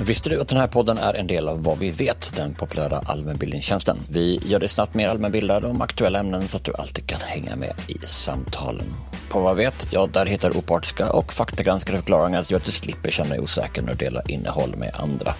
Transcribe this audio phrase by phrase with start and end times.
[0.00, 3.02] Visste du att den här podden är en del av Vad vi vet, den populära
[3.06, 3.98] allmänbildningstjänsten?
[4.10, 7.56] Vi gör dig snabbt mer allmänbildad om aktuella ämnen så att du alltid kan hänga
[7.56, 8.86] med i samtalen.
[9.28, 13.10] På Vad vet, ja, där hittar du opartiska och faktagranskade förklaringar så att du slipper
[13.10, 15.34] känna dig osäker när du delar innehåll med andra.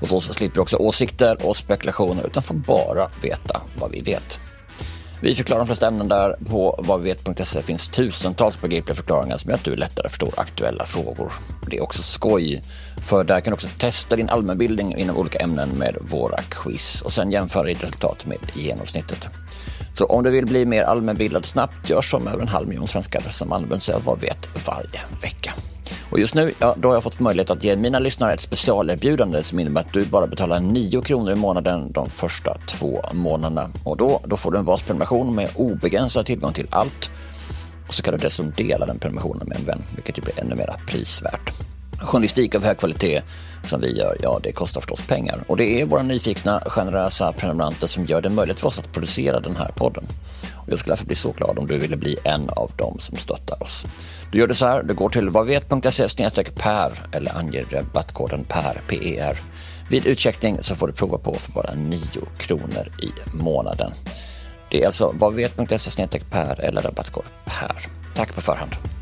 [0.00, 4.38] Och så slipper du också åsikter och spekulationer utan får bara veta vad vi vet.
[5.22, 6.36] Vi förklarar de flesta ämnen där.
[6.50, 11.32] På vadvivet.se finns tusentals begripliga förklaringar som gör att du lättare förstår aktuella frågor.
[11.70, 12.62] Det är också skoj,
[13.06, 17.12] för där kan du också testa din allmänbildning inom olika ämnen med våra quiz och
[17.12, 19.28] sen jämföra ditt resultat med genomsnittet.
[19.94, 23.24] Så om du vill bli mer allmänbildad snabbt, gör som över en halv miljon svenskar
[23.30, 25.54] som använder sig av Vad vet varje vecka.
[26.10, 29.42] Och just nu, ja, då har jag fått möjlighet att ge mina lyssnare ett specialerbjudande
[29.42, 33.70] som innebär att du bara betalar 9 kronor i månaden de första två månaderna.
[33.84, 37.10] Och då, då får du en vasprenumeration med obegränsad tillgång till allt.
[37.88, 40.54] Och så kan du dessutom dela den prenumerationen med en vän, vilket ju blir ännu
[40.54, 41.52] mer prisvärt.
[42.00, 43.22] Journalistik av hög kvalitet
[43.64, 45.44] som vi gör, ja det kostar förstås pengar.
[45.46, 49.40] Och det är våra nyfikna, generösa prenumeranter som gör det möjligt för oss att producera
[49.40, 50.04] den här podden.
[50.54, 53.18] Och jag skulle därför bli så glad om du ville bli en av dem som
[53.18, 53.86] stöttar oss.
[54.32, 56.06] Du gör det så här, du går till vadvet.se
[56.54, 59.40] per eller anger rabattkoden PER, PER.
[59.90, 62.00] Vid utcheckning så får du prova på för bara 9
[62.36, 63.92] kronor i månaden.
[64.70, 67.86] Det är alltså vadvet.se per eller rabattkod PER.
[68.14, 69.01] Tack på förhand.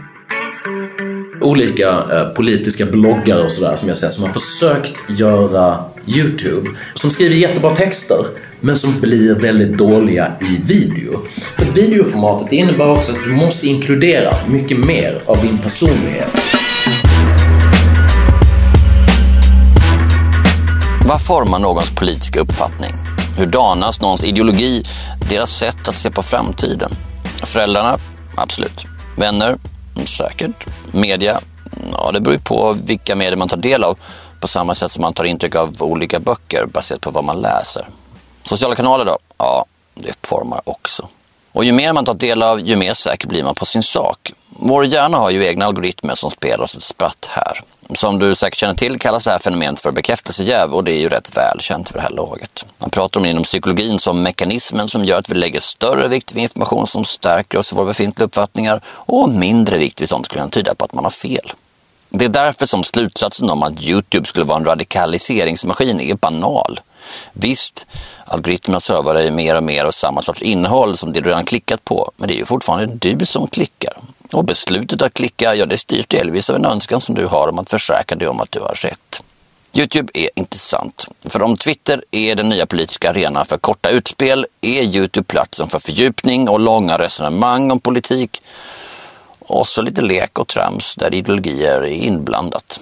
[1.41, 6.69] Olika eh, politiska bloggare och sådär som jag sett som har försökt göra YouTube.
[6.93, 8.25] Som skriver jättebra texter
[8.59, 11.19] men som blir väldigt dåliga i video.
[11.57, 16.29] För videoformatet innebär också att du måste inkludera mycket mer av din personlighet.
[21.05, 22.91] Vad formar någons politiska uppfattning?
[23.37, 24.83] Hur danas någons ideologi,
[25.29, 26.91] deras sätt att se på framtiden?
[27.43, 27.97] Föräldrarna?
[28.35, 28.85] Absolut.
[29.17, 29.57] Vänner?
[29.95, 30.65] Mm, säkert.
[30.91, 31.41] Media?
[31.91, 33.97] Ja, det beror ju på vilka medier man tar del av.
[34.39, 37.87] På samma sätt som man tar intryck av olika böcker baserat på vad man läser.
[38.43, 39.17] Sociala kanaler då?
[39.37, 41.07] Ja, det formar också.
[41.51, 44.31] Och ju mer man tar del av, ju mer säker blir man på sin sak.
[44.49, 47.61] Vår hjärna har ju egna algoritmer som spelar oss ett spratt här.
[47.89, 51.09] Som du säkert känner till kallas det här fenomenet för bekräftelsejäv och det är ju
[51.09, 52.65] rätt välkänt för det här laget.
[52.77, 56.33] Man pratar om det inom psykologin som mekanismen som gör att vi lägger större vikt
[56.33, 60.35] vid information som stärker oss i våra befintliga uppfattningar och mindre vikt vid sånt som
[60.35, 61.53] kan tyda på att man har fel.
[62.09, 66.79] Det är därför som slutsatsen om att Youtube skulle vara en radikaliseringsmaskin är banal.
[67.33, 67.85] Visst,
[68.25, 71.85] algoritmerna servar dig mer och mer av samma sorts innehåll som det du redan klickat
[71.85, 73.93] på, men det är ju fortfarande du som klickar.
[74.33, 77.59] Och beslutet att klicka, ja det styrs delvis av en önskan som du har om
[77.59, 79.23] att försäkra dig om att du har rätt.
[79.73, 81.07] Youtube är intressant.
[81.25, 85.79] För om Twitter är den nya politiska arenan för korta utspel är Youtube platsen för
[85.79, 88.41] fördjupning och långa resonemang om politik.
[89.39, 92.79] Och så lite lek och trams där ideologier är inblandat.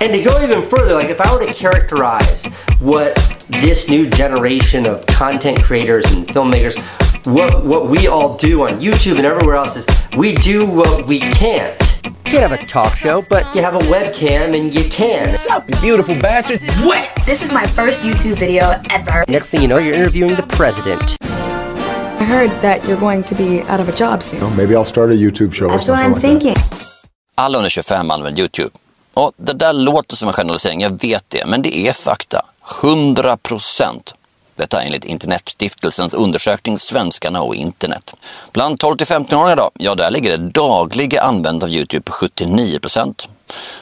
[0.00, 2.48] And to go even further, like if I were to characterize
[2.82, 3.14] what
[3.60, 6.76] this new generation of content creators and filmmakers,
[7.24, 9.86] what what we all do on YouTube and everywhere else is
[10.16, 11.76] we do what we can't.
[12.04, 15.30] You can have a talk show, but you have a webcam and you can.
[15.30, 16.62] What's up, you beautiful bastards?
[16.82, 17.08] What?
[17.26, 19.24] This is my first YouTube video ever.
[19.28, 21.16] Next thing you know, you're interviewing the president.
[21.22, 24.42] I heard that you're going to be out of a job soon.
[24.42, 26.54] Oh, maybe I'll start a YouTube show or That's what I'm like thinking.
[26.54, 26.86] that.
[27.34, 28.70] Alla under 25 använder Youtube.
[29.14, 32.44] Och det där låter som en generalisering, jag vet det, men det är fakta.
[32.82, 34.14] 100 procent.
[34.60, 38.14] Detta enligt Internetstiftelsens undersökning Svenskarna och internet.
[38.52, 39.70] Bland 12 till 15-åringar då?
[39.74, 43.28] Ja, där ligger det dagliga användandet av Youtube på 79 procent.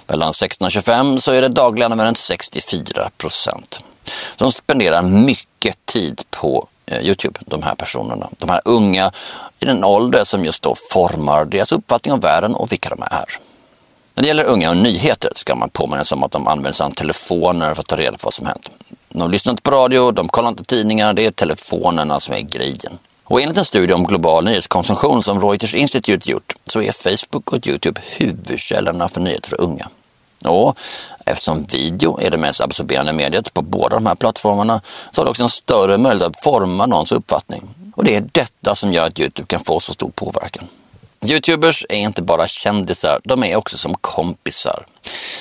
[0.07, 3.81] Mellan 16 och 25 så är det dagliga användandet 64 procent.
[4.37, 8.29] De spenderar mycket tid på eh, Youtube, de här personerna.
[8.39, 9.13] De här unga
[9.61, 13.39] i den ålder som just då formar deras uppfattning om världen och vilka de är.
[14.19, 16.85] När det gäller unga och nyheter ska man påminna sig om att de använder sig
[16.85, 18.71] av telefoner för att ta reda på vad som hänt.
[19.09, 22.99] De lyssnar inte på radio, de kollar inte tidningar, det är telefonerna som är grejen.
[23.25, 27.67] Och enligt en studie om global nyhetskonsumtion som Reuters Institute gjort så är Facebook och
[27.67, 29.89] Youtube huvudkällorna för nyheter för unga.
[30.45, 30.79] Och
[31.27, 34.81] eftersom video är det mest absorberande mediet på båda de här plattformarna
[35.13, 37.69] så har det också en större möjlighet att forma någons uppfattning.
[37.97, 40.65] Och det är detta som gör att Youtube kan få så stor påverkan.
[41.25, 44.87] Youtubers är inte bara kändisar, de är också som kompisar.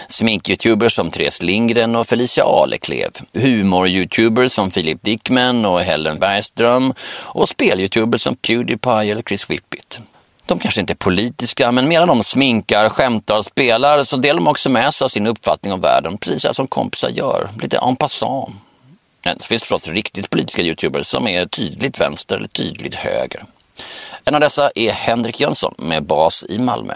[0.10, 3.12] Smink-youtubers som Therese Lindgren och Felicia Aleklev.
[3.34, 6.94] Humor-youtubers som Filip Dickman och Helen Bergström.
[7.24, 10.00] Och spel-youtubers som Pewdiepie eller Chris Whippet.
[10.46, 14.48] De kanske inte är politiska, men medan de sminkar, skämtar och spelar så delar de
[14.48, 18.56] också med sig av sin uppfattning om världen, precis som kompisar gör, lite en passant.
[19.26, 23.44] Men det finns förstås riktigt politiska youtubers som är tydligt vänster eller tydligt höger.
[24.26, 26.94] En av dessa är Henrik Jönsson med bas i Malmö.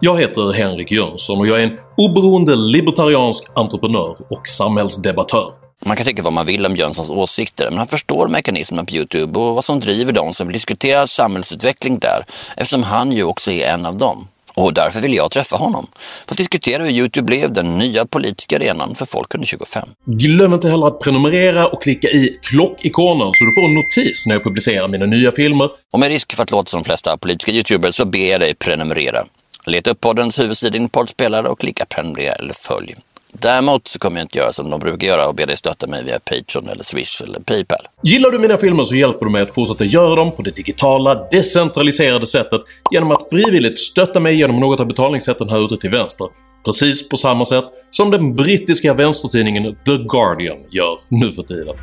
[0.00, 5.52] Jag heter Henrik Jönsson och jag är en oberoende libertariansk entreprenör och samhällsdebattör.
[5.86, 9.40] Man kan tycka vad man vill om Jönssons åsikter, men han förstår mekanismen på Youtube
[9.40, 12.26] och vad som driver dem som vill diskutera samhällsutveckling där,
[12.56, 14.28] eftersom han ju också är en av dem.
[14.54, 15.86] Och därför vill jag träffa honom
[16.26, 19.88] för att diskutera hur Youtube blev den nya politiska arenan för folk under 25.
[20.04, 24.34] Glöm inte heller att prenumerera och klicka i klockikonen så du får en notis när
[24.34, 25.70] jag publicerar mina nya filmer.
[25.92, 28.54] Och med risk för att låta som de flesta politiska youtubers så ber jag dig
[28.54, 29.26] prenumerera.
[29.66, 32.96] Leta upp poddens huvudsida i din poddspelare och klicka prenumerera eller följ.
[33.40, 36.04] Däremot så kommer jag inte göra som de brukar göra och be dig stötta mig
[36.04, 37.78] via Patreon eller Swish eller Paypal.
[38.02, 41.14] Gillar du mina filmer så hjälper du mig att fortsätta göra dem på det digitala,
[41.30, 42.60] decentraliserade sättet
[42.90, 46.28] genom att frivilligt stötta mig genom något av betalningssätten här ute till vänster.
[46.64, 51.74] Precis på samma sätt som den brittiska vänstertidningen The Guardian gör nu för tiden.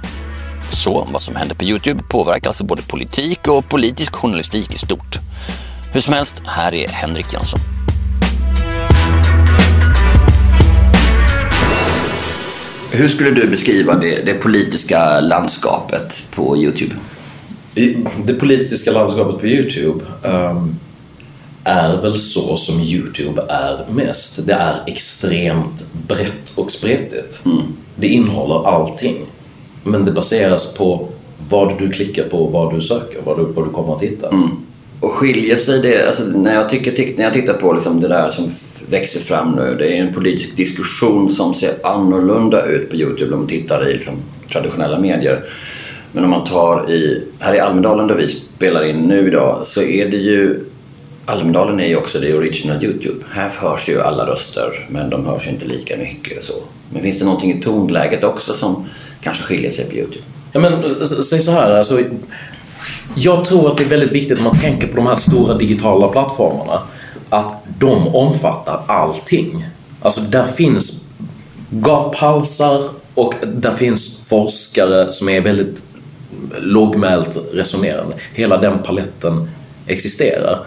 [0.71, 5.19] Så vad som händer på Youtube påverkar alltså både politik och politisk journalistik i stort.
[5.93, 7.59] Hur som helst, här är Henrik Jönsson.
[12.93, 16.95] Hur skulle du beskriva det, det politiska landskapet på Youtube?
[18.25, 20.79] Det politiska landskapet på Youtube um,
[21.63, 24.47] är väl så som Youtube är mest.
[24.47, 27.45] Det är extremt brett och spretigt.
[27.45, 27.61] Mm.
[27.95, 29.15] Det innehåller allting.
[29.83, 31.07] Men det baseras på
[31.49, 34.27] vad du klickar på, vad du söker, vad du, vad du kommer att hitta.
[34.27, 34.49] Mm.
[35.01, 38.29] Och skiljer sig det, alltså när jag, tycker, när jag tittar på liksom det där
[38.29, 38.51] som
[38.89, 43.39] växer fram nu, det är en politisk diskussion som ser annorlunda ut på Youtube om
[43.39, 44.13] man tittar i liksom
[44.51, 45.43] traditionella medier.
[46.11, 49.81] Men om man tar i, här i Almedalen där vi spelar in nu idag så
[49.81, 50.59] är det ju
[51.25, 53.25] Almedalen är ju också det original Youtube.
[53.31, 56.43] Här hörs ju alla röster men de hörs inte lika mycket.
[56.43, 56.53] Så.
[56.93, 58.85] Men finns det någonting i tonläget också som
[59.21, 60.25] kanske skiljer sig på Youtube?
[60.51, 61.99] Ja men säg så här, alltså,
[63.15, 66.07] jag tror att det är väldigt viktigt när man tänker på de här stora digitala
[66.07, 66.81] plattformarna
[67.29, 69.65] att de omfattar allting.
[70.01, 71.05] Alltså där finns
[71.69, 72.81] gaphalsar
[73.13, 75.81] och där finns forskare som är väldigt
[76.59, 78.15] lågmält resonerande.
[78.33, 79.49] Hela den paletten
[79.87, 80.59] existerar.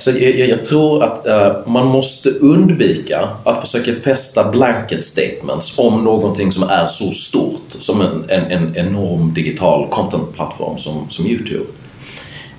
[0.00, 6.04] Så jag, jag tror att uh, man måste undvika att försöka fästa blanket statements om
[6.04, 11.64] någonting som är så stort som en, en, en enorm digital contentplattform som, som Youtube.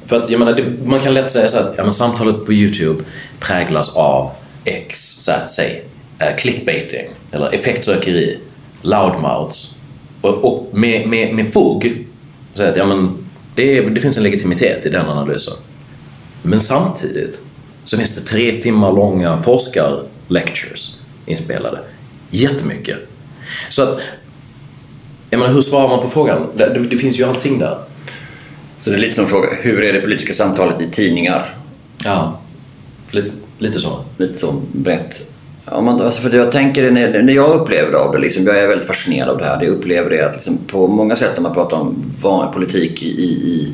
[0.08, 2.54] För att jag menar, det, man kan lätt säga så att ja, men samtalet på
[2.54, 3.04] Youtube
[3.40, 4.32] präglas av
[4.64, 5.84] X, så här, säg
[6.22, 8.40] uh, clickbaiting eller effektsökeri,
[8.82, 9.76] loudmouths
[10.22, 12.06] och, och med, med, med fog
[12.56, 13.18] så att ja, men
[13.56, 15.54] det, det finns en legitimitet i den analysen.
[16.42, 17.40] Men samtidigt
[17.86, 21.80] så finns det tre timmar långa forskarlectures inspelade.
[22.30, 22.98] Jättemycket.
[23.70, 24.00] Så att,
[25.30, 26.48] jag menar, hur svarar man på frågan?
[26.56, 27.78] Det, det, det finns ju allting där.
[28.77, 31.55] Så det är lite som fråga, hur är det politiska samtalet i tidningar?
[32.03, 32.39] Ja,
[33.12, 34.05] lite, lite så.
[34.17, 35.29] Lite så brett.
[35.65, 38.60] Ja, man, alltså för det jag tänker, när, när jag upplever av det, liksom, jag
[38.60, 39.60] är väldigt fascinerad av det här.
[39.60, 43.03] Det jag upplever är att liksom, på många sätt när man pratar om vad politik
[43.03, 43.74] i, i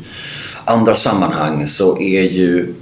[0.64, 2.74] andra sammanhang så är ju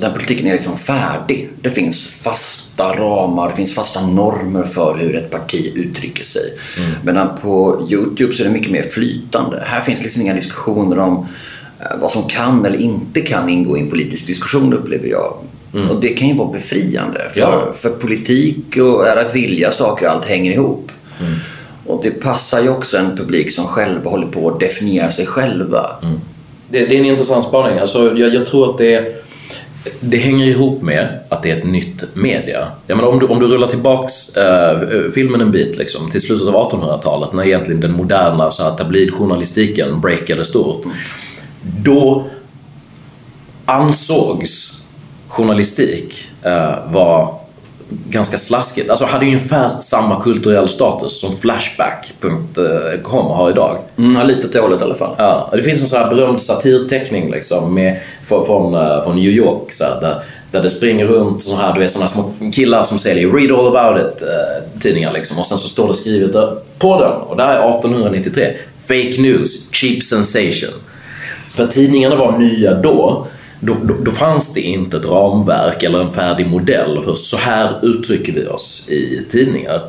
[0.00, 1.50] den politiken är liksom färdig.
[1.60, 6.42] Det finns fasta ramar, det finns fasta normer för hur ett parti uttrycker sig.
[6.78, 6.90] Mm.
[7.04, 9.62] Medan på Youtube så är det mycket mer flytande.
[9.66, 11.26] Här finns liksom inga diskussioner om
[12.00, 15.34] vad som kan eller inte kan ingå i en politisk diskussion upplever jag.
[15.90, 17.30] Och det kan ju vara befriande.
[17.32, 17.72] För, ja.
[17.74, 20.92] för politik och är att vilja saker och allt hänger ihop.
[21.20, 21.32] Mm.
[21.86, 25.86] Och det passar ju också en publik som själva håller på att definiera sig själva.
[26.02, 26.20] Mm.
[26.68, 27.78] Det, det, är en intressant spaning.
[27.78, 29.22] Alltså, jag, jag tror att det
[30.00, 32.68] det hänger ihop med att det är ett nytt media.
[32.86, 34.78] Jag menar, om, du, om du rullar tillbaks äh,
[35.14, 40.00] filmen en bit liksom, till slutet av 1800-talet när egentligen den moderna så här, tabloidjournalistiken
[40.00, 40.84] breakade stort.
[41.62, 42.24] Då
[43.66, 44.82] ansågs
[45.28, 47.28] journalistik äh, vara
[47.88, 48.90] ganska slaskigt.
[48.90, 53.78] Alltså hade ungefär samma kulturell status som Flashback.com har idag.
[53.98, 55.14] Mm, lite hållet i alla fall.
[55.18, 59.30] Ja, det finns en sån här berömd satirteckning liksom med, från, från, eh, från New
[59.30, 62.82] York så här, där, där det springer runt så här, du vet, såna små killar
[62.82, 64.22] som säljer “Read all about it”
[64.82, 65.38] tidningar liksom.
[65.38, 66.32] Och sen så står det skrivet
[66.78, 68.56] på den och det här är 1893.
[68.86, 70.74] “Fake news, cheap sensation”.
[71.56, 73.26] För tidningarna var nya då
[73.60, 77.70] då, då, då, fanns det inte ett ramverk eller en färdig modell för så här
[77.82, 79.80] uttrycker vi oss i tidningar.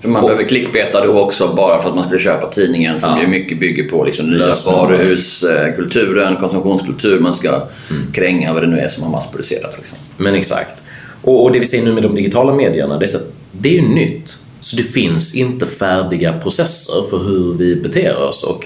[0.00, 3.10] För man och, behöver klickbeta då också bara för att man skulle köpa tidningen som
[3.10, 3.20] ja.
[3.20, 8.12] ju mycket bygger på liksom nya varuhuskulturen, konsumtionskultur, man ska mm.
[8.12, 9.78] kränga vad det nu är som har massproducerats.
[9.78, 9.98] Liksom.
[10.16, 10.82] Men exakt.
[11.22, 13.18] Och, och, det vi ser nu med de digitala medierna, det är, så
[13.52, 14.38] det är ju nytt.
[14.60, 18.64] Så det finns inte färdiga processer för hur vi beter oss och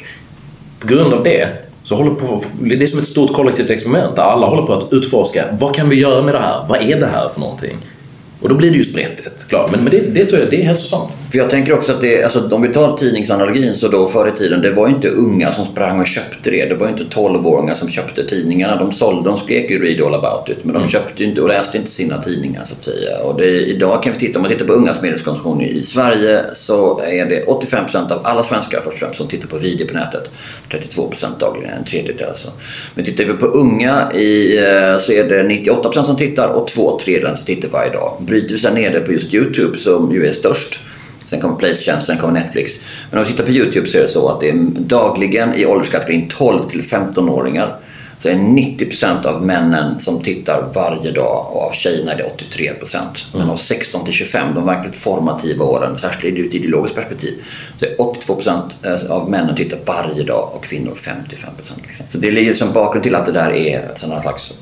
[0.81, 4.23] på grund av det så håller på, det är som ett stort kollektivt experiment där
[4.23, 6.67] alla håller på att utforska vad kan vi göra med det här?
[6.69, 7.77] Vad är det här för någonting?
[8.41, 9.71] Och då blir det ju sprättigt, klart.
[9.71, 11.13] Men, men det, det tror jag det är hälsosamt.
[11.31, 14.39] För jag tänker också att det, alltså, om vi tar tidningsanalogin så då förr i
[14.39, 16.65] tiden, det var ju inte unga som sprang och köpte det.
[16.65, 18.77] Det var ju inte 12-åringar som köpte tidningarna.
[18.77, 20.65] De sålde, de skrek ju read all about it.
[20.65, 20.91] Men de mm.
[20.91, 23.19] köpte inte och läste inte sina tidningar så att säga.
[23.19, 27.01] Och det, idag kan vi titta, om man tittar på ungas medelskonsumtion i Sverige så
[27.01, 30.31] är det 85% av alla svenskar först och främst som tittar på video på nätet.
[30.71, 32.49] 32% dagligen, en tredjedel alltså.
[32.95, 37.01] Men tittar vi på unga i, eh, så är det 98% som tittar och två
[37.05, 38.17] tredjedelar som tittar varje dag.
[38.21, 40.81] Bryter vi sen ner det på just Youtube som ju är störst
[41.27, 42.73] Sen kommer Playstation, sen kommer Netflix.
[43.11, 45.67] Men om vi tittar på YouTube så är det så att det är dagligen i
[45.67, 47.77] ålderskategorin 12 till 15-åringar
[48.21, 52.99] så är 90% av männen som tittar varje dag och av tjejerna är det 83%.
[53.33, 57.35] Men av 16 till 25, de verkligt formativa åren, särskilt ur ett ideologiskt perspektiv,
[57.79, 61.17] så är 82% eh, av männen tittar varje dag och kvinnor 55%.
[61.87, 62.07] Liksom.
[62.09, 64.53] Så det ligger som bakgrund till att det där är en slags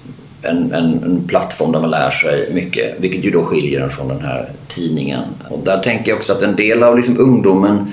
[0.42, 4.08] en, en, en, plattform där man lär sig mycket, vilket ju då skiljer den från
[4.08, 5.22] den här tidningen.
[5.48, 7.92] Och där tänker jag också att en del av liksom ungdomen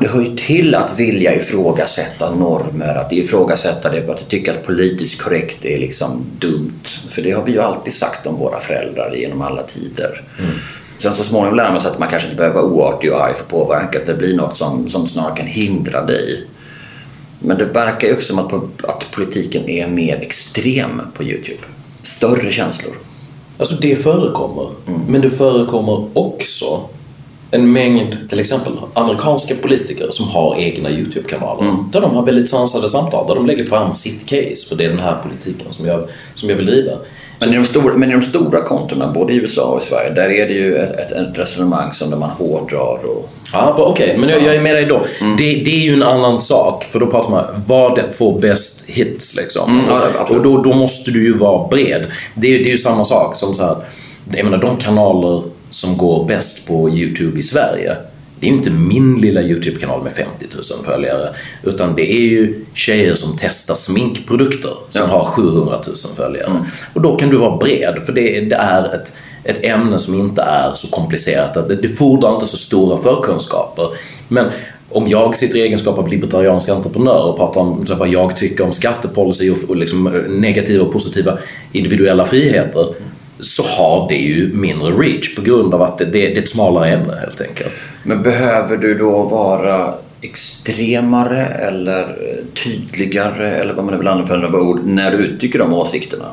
[0.00, 5.22] det hör ju till att vilja ifrågasätta normer, att ifrågasätta det, att tycka att politiskt
[5.22, 6.84] korrekt är liksom dumt.
[7.08, 10.22] För det har vi ju alltid sagt om våra föräldrar genom alla tider.
[10.38, 10.50] Mm.
[10.98, 13.34] Sen så småningom lär man sig att man kanske inte behöver vara oartig och arg
[13.34, 14.02] för påverkan.
[14.06, 16.46] Det blir något som, som snarare kan hindra dig
[17.44, 21.62] men det verkar ju också som att, att politiken är mer extrem på Youtube.
[22.02, 22.94] Större känslor.
[23.58, 24.70] Alltså det förekommer.
[24.86, 25.00] Mm.
[25.08, 26.80] Men det förekommer också
[27.50, 31.62] en mängd, till exempel amerikanska politiker som har egna Youtube-kanaler.
[31.62, 31.76] Mm.
[31.92, 34.88] Där de har väldigt sansade samtal, där de lägger fram sitt case för det är
[34.88, 36.92] den här politiken som jag, som jag vill driva.
[37.38, 40.10] Men i, de stora, men i de stora kontona, både i USA och i Sverige,
[40.10, 43.30] där är det ju ett, ett, ett resonemang som där man hårdrar och...
[43.52, 44.18] Ja, okej, okay.
[44.18, 45.06] men jag, jag, är med dig då.
[45.20, 45.36] Mm.
[45.36, 49.36] Det, det, är ju en annan sak, för då pratar man vad får bäst hits
[49.36, 49.70] liksom.
[49.70, 52.06] Mm, ja, och då, då måste du ju vara bred.
[52.34, 53.76] Det, det är ju samma sak som så här,
[54.36, 57.96] jag menar de kanaler som går bäst på Youtube i Sverige
[58.44, 61.34] det är inte min lilla Youtube-kanal med 50 000 följare.
[61.62, 65.06] Utan det är ju tjejer som testar sminkprodukter som ja.
[65.06, 66.50] har 700 000 följare.
[66.50, 66.62] Mm.
[66.92, 69.12] Och då kan du vara bred, för det, det är ett,
[69.44, 71.68] ett ämne som inte är så komplicerat.
[71.68, 73.88] Det, det fordrar inte så stora förkunskaper.
[74.28, 74.46] Men
[74.88, 78.72] om jag sitter i egenskap av libertariansk entreprenör och pratar om vad jag tycker om
[78.72, 81.38] skattepolicy och, och liksom negativa och positiva
[81.72, 82.94] individuella friheter
[83.40, 86.90] så har det ju mindre reach på grund av att det, det är ett smalare
[86.90, 87.72] ämne helt enkelt.
[88.04, 92.16] Men behöver du då vara extremare eller
[92.64, 96.24] tydligare eller vad man vill använda för ord när du uttrycker de åsikterna?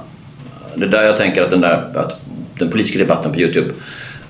[0.75, 2.21] Det är där jag tänker att den, där, att
[2.59, 3.69] den politiska debatten på Youtube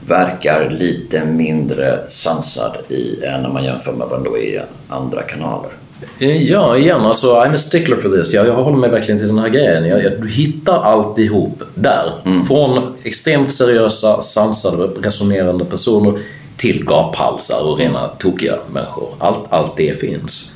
[0.07, 4.61] verkar lite mindre sansad i än när man jämför med vad den då är i
[4.87, 5.71] andra kanaler.
[6.19, 8.33] Ja, igen alltså I'm a stickler for this.
[8.33, 9.87] Jag, jag håller mig verkligen till den här grejen.
[9.87, 12.13] Jag, jag, du hittar alltihop där.
[12.25, 12.45] Mm.
[12.45, 16.19] Från extremt seriösa, sansade, resonerande personer
[16.61, 19.09] till gaphalsar och rena tokiga människor.
[19.19, 20.55] Allt, allt det finns.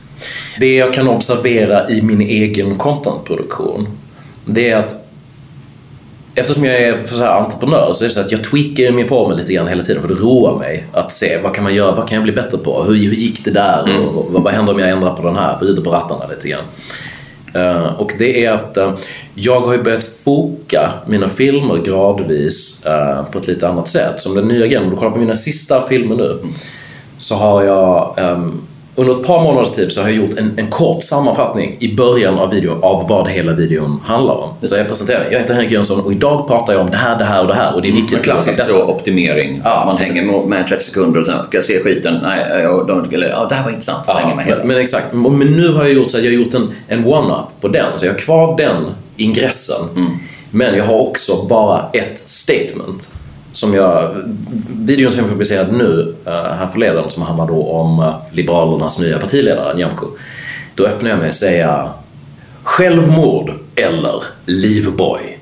[0.60, 3.88] Det jag kan observera i min egen contentproduktion
[4.46, 5.08] det är att
[6.36, 9.54] eftersom jag är så entreprenör så är det så att jag tweakar min formel lite
[9.54, 12.16] grann hela tiden för det roar mig att se vad kan man göra, vad kan
[12.16, 14.02] jag bli bättre på, hur, hur gick det där mm.
[14.02, 16.64] och vad, vad händer om jag ändrar på den här, vrider på rattarna lite grann.
[17.56, 18.94] Eh, och det är att eh,
[19.34, 24.20] jag har ju börjat foka mina filmer gradvis eh, på ett lite annat sätt.
[24.20, 26.40] Som den nya grejen, om du kollar på mina sista filmer nu
[27.18, 28.62] så har jag ehm,
[28.98, 32.40] under ett par månaders tid så har jag gjort en, en kort sammanfattning i början
[32.40, 34.50] av videon av vad hela videon handlar om.
[34.68, 37.26] Så jag presenterar, jag heter Henrik Jönsson och idag pratar jag om det här, det
[37.26, 38.24] här och det här och det är viktigt.
[38.24, 39.62] Klassisk Detta- så optimering.
[39.64, 40.14] Ja, man precis.
[40.16, 42.20] hänger med- med 30 sekunder och sen ska jag se skiten.
[42.24, 44.08] Nej, jag, de, eller, ja, det här var intressant.
[44.08, 44.58] Hänger Ja, man hela.
[44.58, 45.14] men, men exakt.
[45.14, 48.00] Men nu har jag gjort så att jag har gjort en, en one-up på den.
[48.00, 48.86] Så jag har kvar den
[49.18, 49.76] ingressen.
[50.52, 53.08] Men jag har också bara ett statement.
[53.56, 54.16] Som jag,
[54.72, 59.20] videon som jag publicerade nu uh, här förleden som handlar då om eh, Liberalernas nya
[59.20, 60.06] partiledare Nyamko.
[60.76, 61.90] Då öppnar jag med att säga
[62.64, 65.40] självmord eller livboj.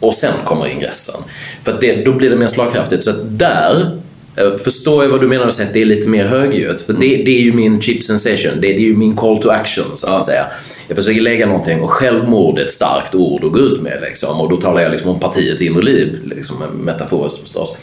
[0.00, 1.14] Och sen kommer ingressen.
[1.62, 3.04] För det, då blir det mer slagkraftigt.
[3.04, 4.00] Så att där
[4.36, 6.80] Eh, förstår jag vad du menar och säger att det är lite mer högljutt.
[6.80, 8.52] För det, det är ju min chip sensation.
[8.54, 10.46] Det, det är ju min call to action så att säga.
[10.88, 13.98] Jag försöker lägga någonting och självmord är ett starkt ord att gå ut med.
[14.00, 14.40] Liksom.
[14.40, 17.76] Och då talar jag liksom om partiets inre liv, liksom, metaforiskt förstås.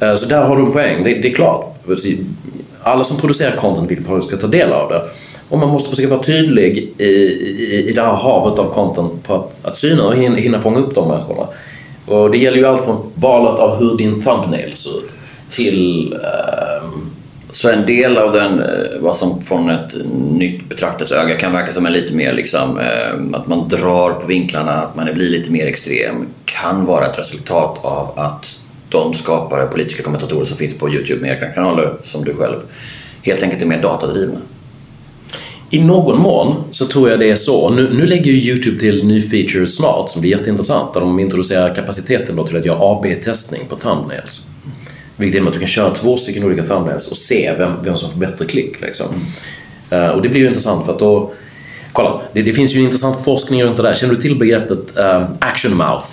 [0.00, 1.04] Eh, så där har du en poäng.
[1.04, 1.76] Det, det är klart.
[2.82, 5.02] Alla som producerar content vill att ska ta del av det.
[5.48, 9.34] Och man måste försöka vara tydlig i, i, i det här havet av content på
[9.34, 11.48] att, att syna och hinna, hinna fånga upp de människorna.
[12.06, 15.13] Och det gäller ju allt från valet av hur din thumbnail ser ut
[15.56, 16.12] till...
[16.12, 17.10] Ehm,
[17.50, 19.94] så en del av den, eh, vad som från ett
[20.30, 24.72] nytt betraktarsöga kan verka som en lite mer liksom, eh, att man drar på vinklarna,
[24.72, 28.58] att man blir lite mer extrem, kan vara ett resultat av att
[28.88, 32.56] de skapare, politiska kommentatorer som finns på Youtube med egna kanaler, som du själv,
[33.22, 34.38] helt enkelt är mer datadrivna.
[35.70, 37.70] I någon mån så tror jag det är så.
[37.70, 41.74] Nu, nu lägger ju Youtube till ny feature snart som blir jätteintressant där de introducerar
[41.74, 44.46] kapaciteten då till att göra AB-testning på thumbnails.
[45.16, 48.10] Vilket innebär att du kan köra två stycken olika thumbnails och se vem, vem som
[48.10, 48.80] får bättre klick.
[48.80, 49.06] Liksom.
[49.90, 51.32] Eh, och det blir ju intressant för att då...
[51.92, 53.94] Kolla, det, det finns ju en intressant forskning runt det där.
[53.94, 56.06] Känner du till begreppet eh, action mouth?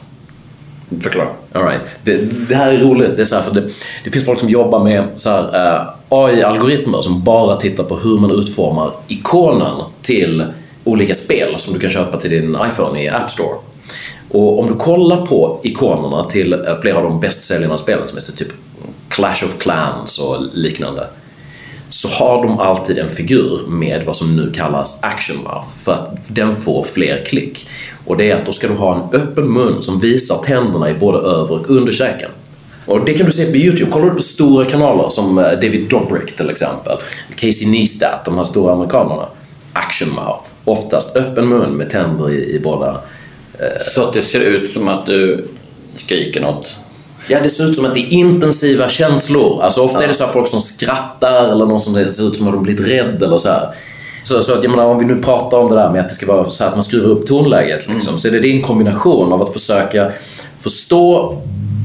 [1.01, 1.27] Förklara.
[1.51, 1.81] All right.
[2.03, 2.17] det,
[2.49, 3.15] det här är roligt.
[3.15, 3.69] Det, är så för det,
[4.03, 8.17] det finns folk som jobbar med så här, eh, AI-algoritmer som bara tittar på hur
[8.17, 10.45] man utformar ikonen till
[10.83, 13.55] olika spel som du kan köpa till din iPhone i App Store.
[14.31, 18.31] Och om du kollar på ikonerna till eh, flera av de bästsäljande spelen som heter
[18.31, 18.53] typ
[19.09, 21.07] Clash of Clans och liknande
[21.89, 26.17] så har de alltid en figur med vad som nu kallas action mouth för att
[26.27, 27.67] den får fler klick.
[28.05, 30.93] Och det är att då ska du ha en öppen mun som visar tänderna i
[30.93, 32.29] både över och underkäken.
[32.85, 33.91] Och det kan du se på Youtube.
[33.91, 36.97] Kollar du på stora kanaler som eh, David Dobrik till exempel,
[37.35, 39.25] Casey Neistat, de här stora amerikanerna.
[39.73, 40.49] Action mouth.
[40.65, 43.01] Oftast öppen mun med tänder i, i båda.
[43.93, 45.47] Så att det ser ut som att du
[45.95, 46.75] skriker något.
[47.27, 49.61] Ja, det ser ut som att det är intensiva känslor.
[49.63, 52.53] Alltså ofta är det så folk som skrattar eller någon som ser ut som att
[52.53, 53.67] de blivit rädd eller så här.
[54.23, 56.15] Så, så att jag menar, om vi nu pratar om det där med att det
[56.15, 58.61] ska vara så att man skruvar upp tonläget liksom, så är det, det är en
[58.61, 60.11] kombination av att försöka
[60.59, 61.37] förstå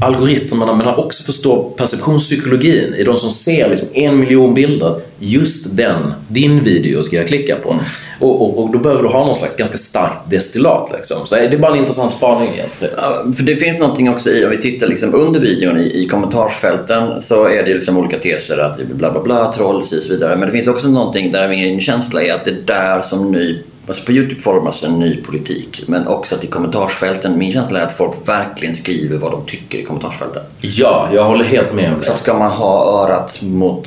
[0.03, 5.01] algoritmerna men också förstå perceptionspsykologin i de som ser liksom en miljon bilder.
[5.19, 7.77] Just den, din video ska jag klicka på.
[8.19, 10.91] Och, och, och då behöver du ha någon slags ganska starkt destillat.
[10.93, 11.27] Liksom.
[11.27, 12.95] Så det är bara en intressant spaning egentligen.
[12.97, 16.09] Ja, för det finns någonting också i, om vi tittar liksom under videon i, i
[16.09, 20.37] kommentarsfälten så är det liksom olika teser att bla bla bla, troll och så vidare.
[20.37, 23.59] Men det finns också någonting där min känsla är att det är där som ny,
[23.87, 25.85] alltså på Youtube formas en ny politik.
[25.87, 29.79] Men också att i kommentarsfälten, min känsla är att folk verkligen skriver vad de tycker
[29.79, 30.43] i kommentarsfälten.
[30.61, 32.05] Ja, jag håller helt med om det.
[32.05, 33.87] Så ska man ha örat mot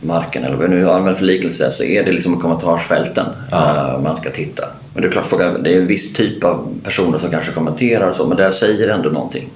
[0.00, 4.16] marken eller vad vi nu använder för liknelse så är det liksom kommentarsfälten eh, man
[4.16, 4.64] ska titta.
[4.94, 8.14] Men det är klart, det är en viss typ av personer som kanske kommenterar och
[8.14, 9.48] så, men det säger ändå någonting.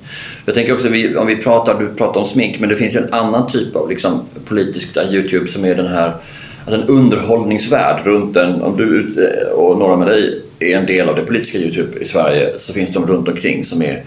[0.46, 3.12] Jag tänker också, om vi pratar, du pratar om smink, men det finns ju en
[3.12, 6.12] annan typ av liksom, politisk Youtube som är den här,
[6.64, 11.09] alltså en underhållningsvärld runt en, om du eh, och några med dig är en del
[11.09, 14.02] av det politiska Youtube i Sverige så finns de runt omkring som är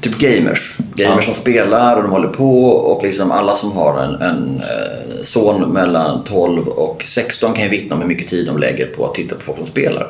[0.00, 0.76] typ gamers.
[0.94, 5.22] Gamers som spelar och de håller på och liksom alla som har en, en eh,
[5.22, 9.06] son mellan 12 och 16 kan ju vittna om hur mycket tid de lägger på
[9.06, 10.06] att titta på folk som spelar.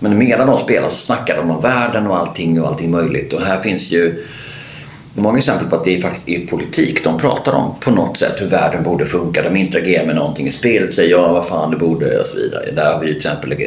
[0.00, 3.40] Men medan de spelar så snackar de om världen och allting och allting möjligt och
[3.40, 4.24] här finns ju
[5.14, 8.46] många exempel på att det faktiskt är politik de pratar om på något sätt hur
[8.46, 9.42] världen borde funka.
[9.42, 12.70] De interagerar med någonting i spelet säger ja vad fan det borde och så vidare.
[12.70, 13.58] Där har vi ju till exempel eh,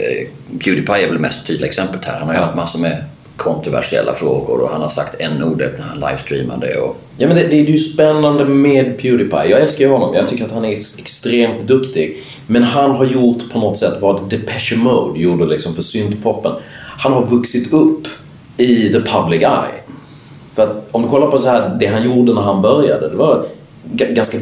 [0.64, 2.20] Pewdiepie är väl det mest tydliga exemplet här.
[2.20, 3.04] Han har ju haft massor med
[3.40, 6.80] kontroversiella frågor och han har sagt n-ordet när han livestreamade.
[6.80, 6.98] Och...
[7.18, 9.46] Ja, men det, det är ju spännande med Pewdiepie.
[9.50, 10.16] Jag älskar ju honom.
[10.16, 12.24] Jag tycker att han är extremt duktig.
[12.48, 16.52] Men han har gjort på något sätt vad Depeche Mode gjorde liksom för syntpoppen.
[16.98, 18.08] Han har vuxit upp
[18.58, 19.82] i the public eye.
[20.56, 23.16] För att om du kollar på så här, det han gjorde när han började, det
[23.16, 23.46] var
[23.84, 24.38] ganska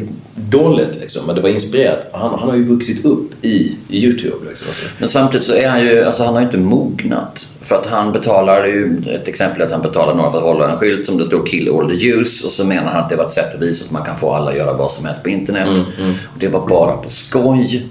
[0.49, 2.09] dåligt liksom, men det var inspirerat.
[2.13, 4.35] Han, han har ju vuxit upp i, i YouTube.
[4.49, 4.67] Liksom.
[4.99, 7.47] Men samtidigt så är han ju, alltså han har ju inte mognat.
[7.61, 10.71] För att han betalar ju, ett exempel är att han betalar några för att hålla
[10.71, 13.15] en skylt som det står “Kill all the use” och så menar han att det
[13.15, 15.23] var ett sätt att visa att man kan få alla att göra vad som helst
[15.23, 15.67] på internet.
[15.67, 17.85] Mm, Och det var bara på skoj.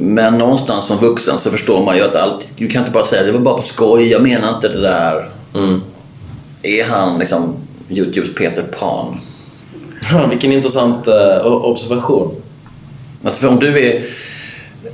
[0.00, 3.22] Men någonstans som vuxen så förstår man ju att allt, du kan inte bara säga
[3.22, 5.28] det var bara på skoj, jag menar inte det där.
[5.54, 5.80] Mm.
[6.62, 7.54] Är han liksom
[7.88, 9.20] Youtubes Peter Pan?
[10.12, 12.34] Ja, vilken intressant eh, observation.
[13.24, 14.02] Alltså för om du är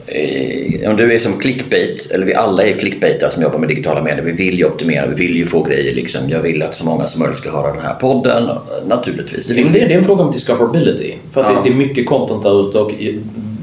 [0.06, 4.02] eh, om du är som clickbait, eller vi alla är clickbaitare som jobbar med digitala
[4.02, 4.22] medier.
[4.22, 6.28] Vi vill ju optimera, vi vill ju få grejer liksom.
[6.28, 8.50] Jag vill att så många som möjligt ska höra den här podden.
[8.86, 9.46] Naturligtvis.
[9.46, 11.14] Det Det, är en fråga om discoverability.
[11.32, 11.60] För att Ja.
[11.64, 12.92] det, är mycket content där ute och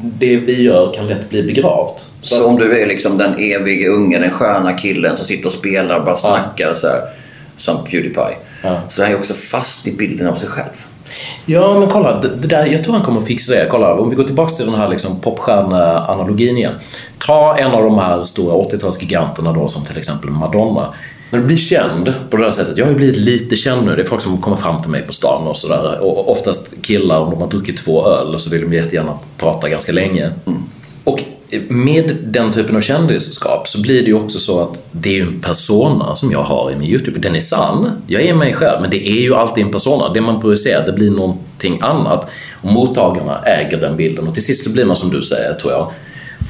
[0.01, 2.05] det vi gör kan lätt bli begravt.
[2.21, 5.99] Så om du är liksom den evige unge, den sköna killen som sitter och spelar
[5.99, 7.01] och bara snackar så här,
[7.57, 8.37] som Pewdiepie.
[8.61, 8.81] Ja.
[8.89, 10.85] Så är han ju också fast i bilden av sig själv.
[11.45, 12.21] Ja, men kolla.
[12.21, 13.67] Det, där, jag tror han kommer att fixa det.
[13.71, 16.73] Kolla, om vi går tillbaka till den här liksom popstjärneanalogin igen.
[17.17, 20.93] Ta en av de här stora 80-talsgiganterna då som till exempel Madonna.
[21.29, 22.77] När du blir känd på det här sättet.
[22.77, 23.95] Jag har ju blivit lite känd nu.
[23.95, 25.99] Det är folk som kommer fram till mig på stan och sådär.
[26.03, 29.91] Och oftast killar, om de har druckit två öl så vill de jättegärna prata ganska
[29.91, 30.31] länge.
[31.03, 31.23] Och
[31.67, 35.21] med den typen av kändisskap så blir det ju också så att det är ju
[35.21, 37.19] en persona som jag har i min YouTube.
[37.19, 40.13] Den är sann, jag är mig själv, men det är ju alltid en persona.
[40.13, 42.31] Det man projicerar, det blir någonting annat.
[42.61, 45.73] Och mottagarna äger den bilden och till sist så blir man som du säger, tror
[45.73, 45.91] jag,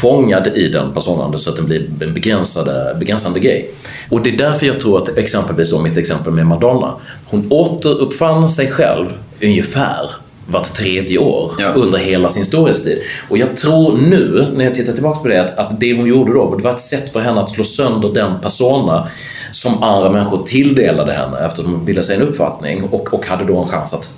[0.01, 3.71] fångad i den personan så att den blir en begränsade, begränsande grej.
[4.09, 8.49] Och det är därför jag tror att exempelvis då mitt exempel med Madonna, hon återuppfann
[8.49, 9.07] sig själv
[9.41, 10.09] ungefär
[10.47, 11.67] vart tredje år Ja.
[11.73, 13.01] under hela sin storhetstid.
[13.29, 16.33] Och jag tror nu, när jag tittar tillbaka på det, att, att det hon gjorde
[16.33, 19.07] då, det var ett sätt för henne att slå sönder den persona
[19.51, 23.57] som andra människor tilldelade henne eftersom hon bildade sig en uppfattning och, och hade då
[23.57, 24.09] en chans att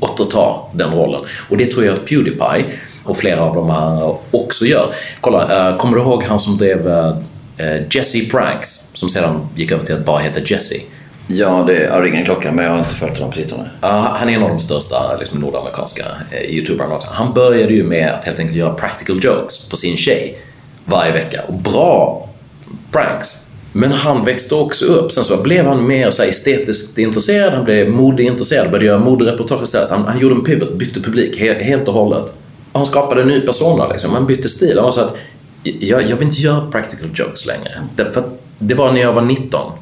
[0.00, 1.20] återta den rollen.
[1.50, 2.64] Och det tror jag att Pewdiepie
[3.04, 4.94] och flera av de här också gör.
[5.20, 6.88] Kolla, eh, kommer du ihåg han som drev
[7.56, 10.74] eh, Jesse Pranks som sedan gick över till att bara heta Jesse?
[11.32, 13.70] Ja, det jag ringer en klocka men jag har inte följt honom på sistone.
[13.80, 17.08] Ja, han är en av de största liksom, nordamerikanska eh, youtuberna också.
[17.10, 20.38] Han började ju med att helt enkelt göra practical jokes på sin tjej
[20.84, 21.42] varje vecka.
[21.46, 22.28] Och bra
[22.92, 23.44] pranks.
[23.72, 25.12] Men han växte också upp.
[25.12, 29.62] Sen så blev han mer så här, estetiskt intresserad, han blev modeintresserad, började göra modereportage
[29.62, 29.90] istället.
[29.90, 32.24] Han, han gjorde en pivot, bytte publik he, helt och hållet.
[32.72, 34.12] Och han skapade en ny persona liksom.
[34.12, 34.72] Han bytte stil.
[34.74, 35.16] Han var så att
[35.62, 37.70] jag, jag vill inte göra practical jokes längre.
[37.96, 38.22] Det, för
[38.58, 39.72] det var när jag var 19.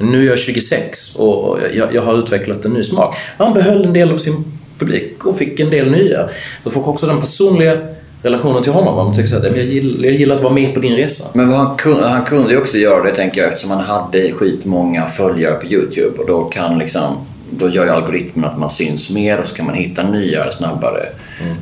[0.00, 3.16] Nu är jag 26 och jag, jag har utvecklat en ny smak.
[3.38, 4.44] Han behöll en del av sin
[4.78, 6.28] publik och fick en del nya.
[6.64, 7.78] Då får också den personliga
[8.22, 8.96] relationen till honom.
[8.96, 11.24] Man tycker att jag gillar, jag gillar att vara med på din resa.
[11.32, 14.32] Men vad han, kunde, han kunde ju också göra det tänker jag eftersom han hade
[14.32, 17.16] skitmånga följare på Youtube och då kan liksom
[17.50, 21.06] då gör ju algoritmen att man syns mer och så kan man hitta nya snabbare.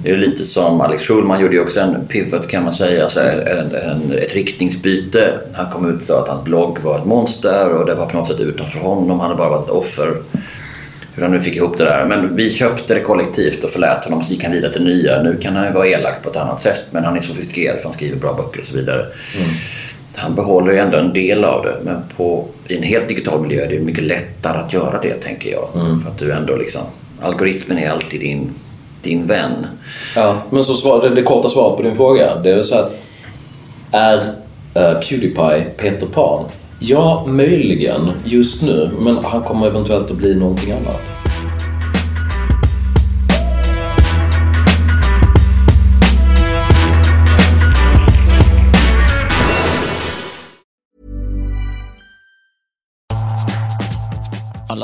[0.03, 3.21] Det är lite som Alex Schulman gjorde ju också en pivot kan man säga, så
[3.21, 5.39] här, en, en, ett riktningsbyte.
[5.53, 8.29] Han kom ut och att hans blogg var ett monster och det var på något
[8.29, 9.21] sätt utanför honom.
[9.21, 10.17] Han hade bara varit ett offer.
[11.15, 12.05] Hur han nu fick ihop det där.
[12.05, 15.23] Men vi köpte det kollektivt och förlät honom så gick han vidare till nya.
[15.23, 17.85] Nu kan han ju vara elak på ett annat sätt men han är sofistikerad för
[17.85, 19.07] han skriver bra böcker och så vidare.
[20.15, 23.65] Han behåller ju ändå en del av det men på, i en helt digital miljö
[23.65, 25.69] är det mycket lättare att göra det tänker jag.
[25.73, 26.83] För att du ändå liksom,
[27.21, 28.51] algoritmen är alltid din,
[29.03, 29.67] din vän.
[30.17, 32.93] Ja, men så svar, det, det korta svaret på din fråga, det är så att
[33.93, 36.45] är uh, Pewdiepie Peter Pan?
[36.81, 41.18] Ja, möjligen just nu, men han kommer eventuellt att bli någonting annat.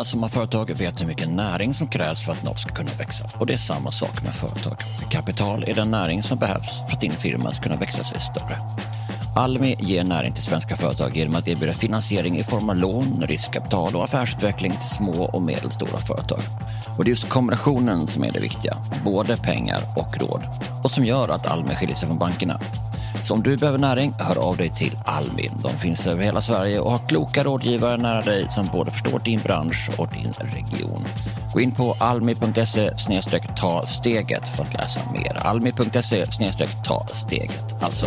[0.04, 2.90] Alla som har företag vet hur mycket näring som krävs för att något ska kunna
[2.98, 3.24] växa.
[3.38, 4.76] Och det är samma sak med företag.
[5.10, 8.58] Kapital är den näring som behövs för att din firma ska kunna växa sig större.
[9.36, 13.96] Almi ger näring till svenska företag genom att erbjuda finansiering i form av lån, riskkapital
[13.96, 16.40] och affärsutveckling till små och medelstora företag.
[16.98, 20.42] Och det är just kombinationen som är det viktiga, både pengar och råd.
[20.84, 22.60] Och som gör att Almi skiljer sig från bankerna.
[23.22, 25.50] Så om du behöver näring, hör av dig till Almi.
[25.62, 29.40] De finns över hela Sverige och har kloka rådgivare nära dig som både förstår din
[29.40, 31.04] bransch och din region.
[31.52, 32.90] Gå in på almi.se
[33.56, 35.36] ta steget för att läsa mer.
[35.46, 36.26] Almi.se
[36.84, 38.06] ta steget alltså.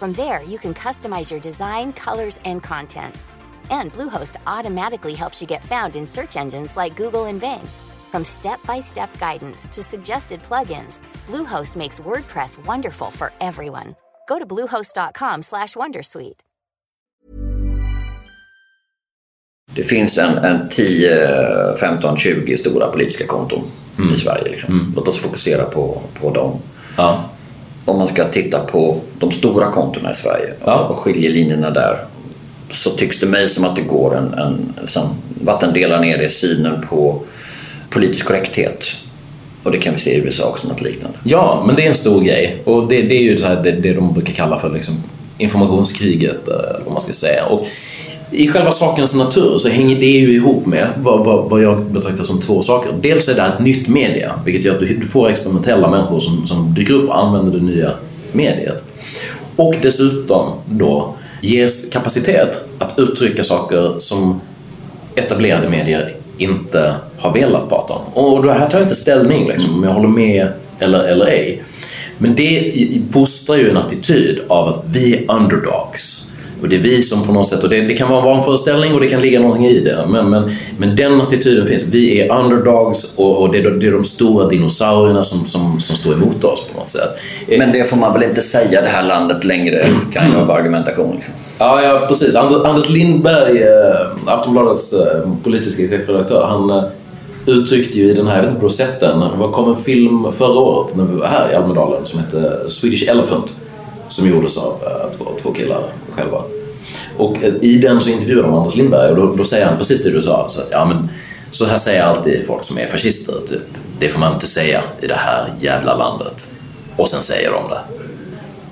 [0.00, 3.14] From there, you can customize your design, colors, and content.
[3.70, 7.68] And Bluehost automatically helps you get found in search engines like Google and Bing.
[8.10, 13.94] From step-by-step guidance to suggested plugins, Bluehost makes WordPress wonderful for everyone.
[14.26, 16.40] Go to bluehost.com slash wondersuite.
[19.74, 23.62] Det finns en, en 10, 15, 20 stora politiska konton
[23.98, 24.14] Mm.
[24.14, 24.48] i Sverige.
[24.50, 24.92] Liksom.
[24.96, 26.52] Låt oss fokusera på, på dem.
[26.96, 27.30] Ja.
[27.84, 30.78] Om man ska titta på de stora kontona i Sverige Ja.
[30.80, 31.96] och skiljelinjerna där
[32.72, 35.08] så tycks det mig som att det går en, en liksom,
[35.44, 37.22] vattendelare ner i synen på
[37.90, 38.86] politisk korrekthet.
[39.62, 41.18] Och det kan vi se i USA också, något liknande.
[41.24, 42.56] Ja, men det är en stor grej.
[42.64, 44.94] Och det, det är ju så här, det, det de brukar kalla för liksom
[45.38, 47.46] informationskriget, eh, eller vad man ska säga.
[47.46, 47.66] Och
[48.32, 52.24] i själva sakens natur så hänger det ju ihop med vad, vad, vad jag betraktar
[52.24, 52.92] som två saker.
[53.00, 56.20] Dels är det här ett nytt media, vilket gör att du, du får experimentella människor
[56.20, 57.92] som, som dyker upp och använder det nya
[58.32, 58.84] mediet.
[59.56, 64.40] Och dessutom då ges kapacitet att uttrycka saker som
[65.14, 68.24] etablerade medier inte har velat prata om.
[68.24, 71.62] Och det här tar jag inte ställning liksom, om jag håller med eller, eller ej.
[72.18, 72.72] Men det
[73.12, 76.19] fostrar ju en attityd av att vi är underdogs.
[76.62, 78.94] Och det är vi som på något sätt, och det, det kan vara en vanföreställning
[78.94, 80.04] och det kan ligga någonting i det.
[80.08, 81.82] Men, men, men den attityden finns.
[81.82, 85.80] Vi är underdogs och, och det, är, de- det är de stora dinosaurierna som, som,
[85.80, 87.10] som står emot oss på något sätt.
[87.58, 91.14] Men det får man väl inte säga det här landet längre, kan ju vara argumentation.
[91.14, 91.34] Liksom.
[91.58, 92.34] Ja, ja precis.
[92.36, 96.82] And- Anders Lindberg, eh, Aftonbladets eh, politiska chefredaktör, han eh,
[97.46, 99.70] uttryckte ju i den här, jag vet inte om du har sett den, det kom
[99.76, 103.46] en film förra året när vi var här i Almedalen som hette Swedish Elephant
[104.10, 106.42] som gjordes av eh, två, två killar själva.
[107.16, 110.04] Och eh, i den så intervjuade de Anders Lindberg och då, då säger han precis
[110.04, 110.50] det du sa.
[110.50, 111.08] Så, att, ja, men,
[111.50, 113.34] så här säger alltid folk som är fascister.
[113.48, 113.62] Typ.
[113.98, 116.46] Det får man inte säga i det här jävla landet.
[116.96, 117.80] Och sen säger de det.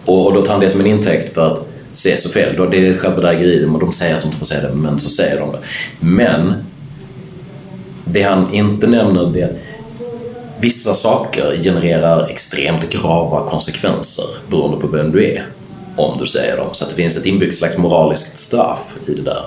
[0.05, 2.57] Och, och då tar han det som en intäkt för att se så fel.
[2.57, 5.11] Då, det är ett självbedrägeri de säger att de inte får säga det, men så
[5.11, 5.59] säger de det.
[6.01, 6.55] Men
[8.05, 9.53] det han inte nämner det är
[10.61, 15.47] vissa saker genererar extremt grava konsekvenser beroende på vem du är
[15.97, 16.69] om du säger dem.
[16.73, 19.45] Så att det finns ett inbyggt slags moraliskt straff i det där.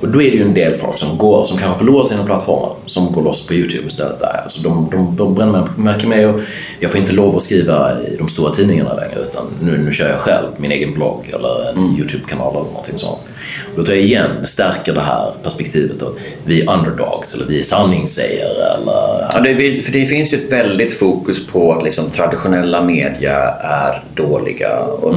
[0.00, 2.70] Och då är det ju en del folk som går, som kanske förlorar sina plattformar,
[2.86, 4.20] som går loss på Youtube istället.
[4.20, 4.40] Där.
[4.44, 6.40] Alltså de, de, de brännmärker mig och
[6.80, 10.08] jag får inte lov att skriva i de stora tidningarna längre utan nu, nu kör
[10.08, 13.20] jag själv min egen blogg eller en Youtube-kanal eller någonting sånt.
[13.70, 17.60] Och då tar jag igen, stärker det här perspektivet att vi är underdogs eller vi
[17.60, 19.28] är sanningssägare eller...
[19.32, 24.04] Ja, det, för det finns ju ett väldigt fokus på att liksom, traditionella media är
[24.14, 24.80] dåliga.
[24.80, 25.14] Och,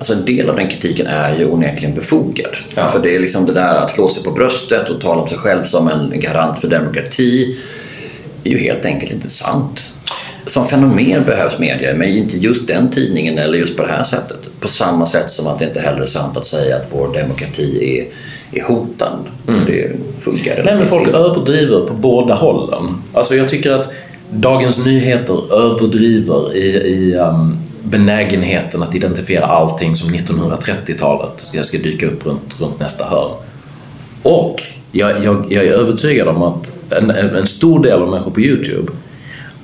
[0.00, 2.56] alltså, en del av den kritiken är ju onekligen befogad.
[2.74, 2.88] Ja.
[2.88, 5.38] För det är liksom det där att slå sig på bröstet och tala om sig
[5.38, 7.58] själv som en garant för demokrati
[8.44, 9.90] är ju helt enkelt inte sant.
[10.46, 14.60] Som fenomen behövs media, men inte just den tidningen eller just på det här sättet.
[14.60, 17.98] På samma sätt som att det inte heller är sant att säga att vår demokrati
[17.98, 18.06] är,
[18.60, 19.18] är hotad.
[19.66, 21.18] Det funkar Nej, men folk illa.
[21.18, 23.02] överdriver på båda hållen.
[23.12, 23.92] Alltså jag tycker att
[24.30, 31.50] Dagens Nyheter överdriver i, i um, benägenheten att identifiera allting som 1930-talet.
[31.52, 33.34] Jag ska dyka upp runt, runt nästa hörn.
[34.22, 34.62] Och
[34.92, 38.92] jag, jag, jag är övertygad om att en, en, stor del av människor på Youtube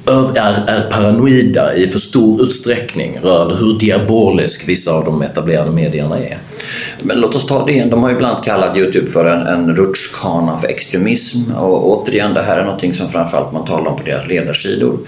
[0.07, 6.19] är, är paranoida i för stor utsträckning rörande hur diabolisk vissa av de etablerade medierna
[6.19, 6.39] är.
[7.03, 7.91] Men låt oss ta det igen.
[7.91, 11.53] De har ju ibland kallat Youtube för en, en rutschkana för extremism.
[11.53, 14.99] Och återigen, det här är någonting som framförallt man talar om på deras ledarsidor.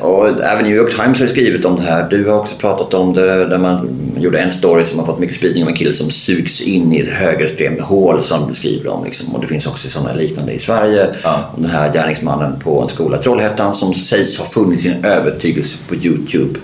[0.00, 2.06] Och även New York Times har skrivit om det här.
[2.10, 5.36] Du har också pratat om det där man gjorde en story som har fått mycket
[5.36, 9.04] spridning om en kille som sugs in i ett högerextremt hål som du skriver om.
[9.04, 9.34] Liksom.
[9.34, 11.06] Och det finns också sådana liknande i Sverige.
[11.22, 11.50] Ja.
[11.56, 15.76] Om den här gärningsmannen på en skola i Trollhättan som sägs ha funnit sin övertygelse
[15.88, 16.60] på Youtube.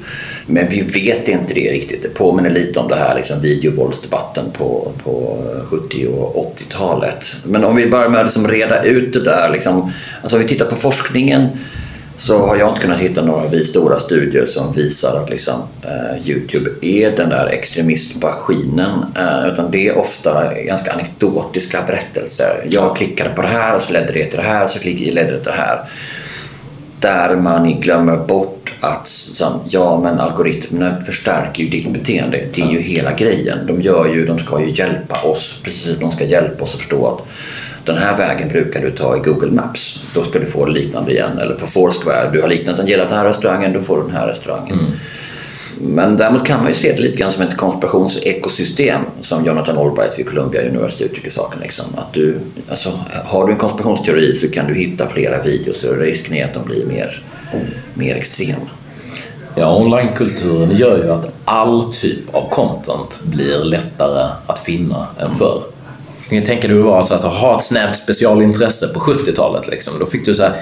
[0.47, 2.03] Men vi vet inte det riktigt.
[2.03, 7.37] Det påminner lite om det här liksom, videovåldsdebatten på, på 70 och 80-talet.
[7.45, 9.51] Men om vi börjar med att liksom reda ut det där.
[9.51, 9.93] Liksom,
[10.23, 11.49] alltså om vi tittar på forskningen
[12.17, 16.71] så har jag inte kunnat hitta några stora studier som visar att liksom, eh, Youtube
[16.81, 19.05] är den där extremistmaskinen.
[19.17, 22.67] Eh, utan det är ofta ganska anekdotiska berättelser.
[22.71, 25.23] Jag klickade på det här och så ledde det till det här och så ledde
[25.23, 25.81] det till det här.
[27.01, 32.41] Där man glömmer bort att som, ja men algoritmerna förstärker ju ditt beteende.
[32.55, 33.59] Det är ju hela grejen.
[33.67, 36.81] De, gör ju, de ska ju hjälpa oss, precis som de ska hjälpa oss att
[36.81, 37.27] förstå att
[37.87, 40.05] den här vägen brukar du ta i Google Maps.
[40.15, 41.39] Då ska du få liknande igen.
[41.39, 44.17] Eller på Foursquare, du har liknat den, gillat den här restaurangen, då får du den
[44.17, 44.79] här restaurangen.
[44.79, 44.91] Mm.
[45.81, 50.19] Men däremot kan man ju se det lite grann som ett konspirationsekosystem som Jonathan Albright
[50.19, 51.61] vid Columbia University uttrycker saken.
[51.61, 51.85] Liksom.
[51.97, 52.93] Att du, alltså,
[53.25, 56.65] har du en konspirationsteori så kan du hitta flera videos och risken är att de
[56.65, 57.23] blir mer,
[57.95, 58.67] mer extrema.
[59.55, 65.63] Ja, onlinekulturen gör ju att all typ av content blir lättare att finna än förr.
[66.29, 69.69] Jag kan tänka dig hur det var alltså att ha ett snävt specialintresse på 70-talet.
[69.69, 69.99] Liksom.
[69.99, 70.53] Då fick du så här,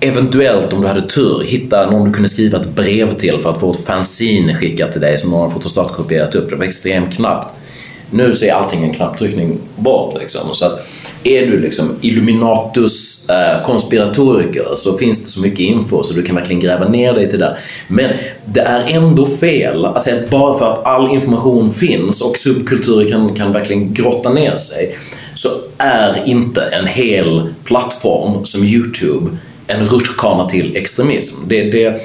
[0.00, 3.60] eventuellt om du hade tur hitta någon du kunde skriva ett brev till för att
[3.60, 6.50] få ett fanzine skickat till dig som någon har fotostatkopierat upp.
[6.50, 7.54] Det var extremt knappt.
[8.10, 10.18] Nu så är allting en knapptryckning bort.
[10.20, 10.54] Liksom.
[10.54, 10.88] Så att
[11.24, 16.36] är du liksom Illuminatus eh, konspiratoriker så finns det så mycket info så du kan
[16.36, 17.56] verkligen gräva ner dig till det.
[17.88, 18.10] Men
[18.44, 23.10] det är ändå fel att säga att bara för att all information finns och subkulturer
[23.10, 24.98] kan, kan verkligen grotta ner sig
[25.34, 29.30] så är inte en hel plattform som Youtube
[29.66, 31.34] en rutschkana till extremism.
[31.48, 32.00] Det, det,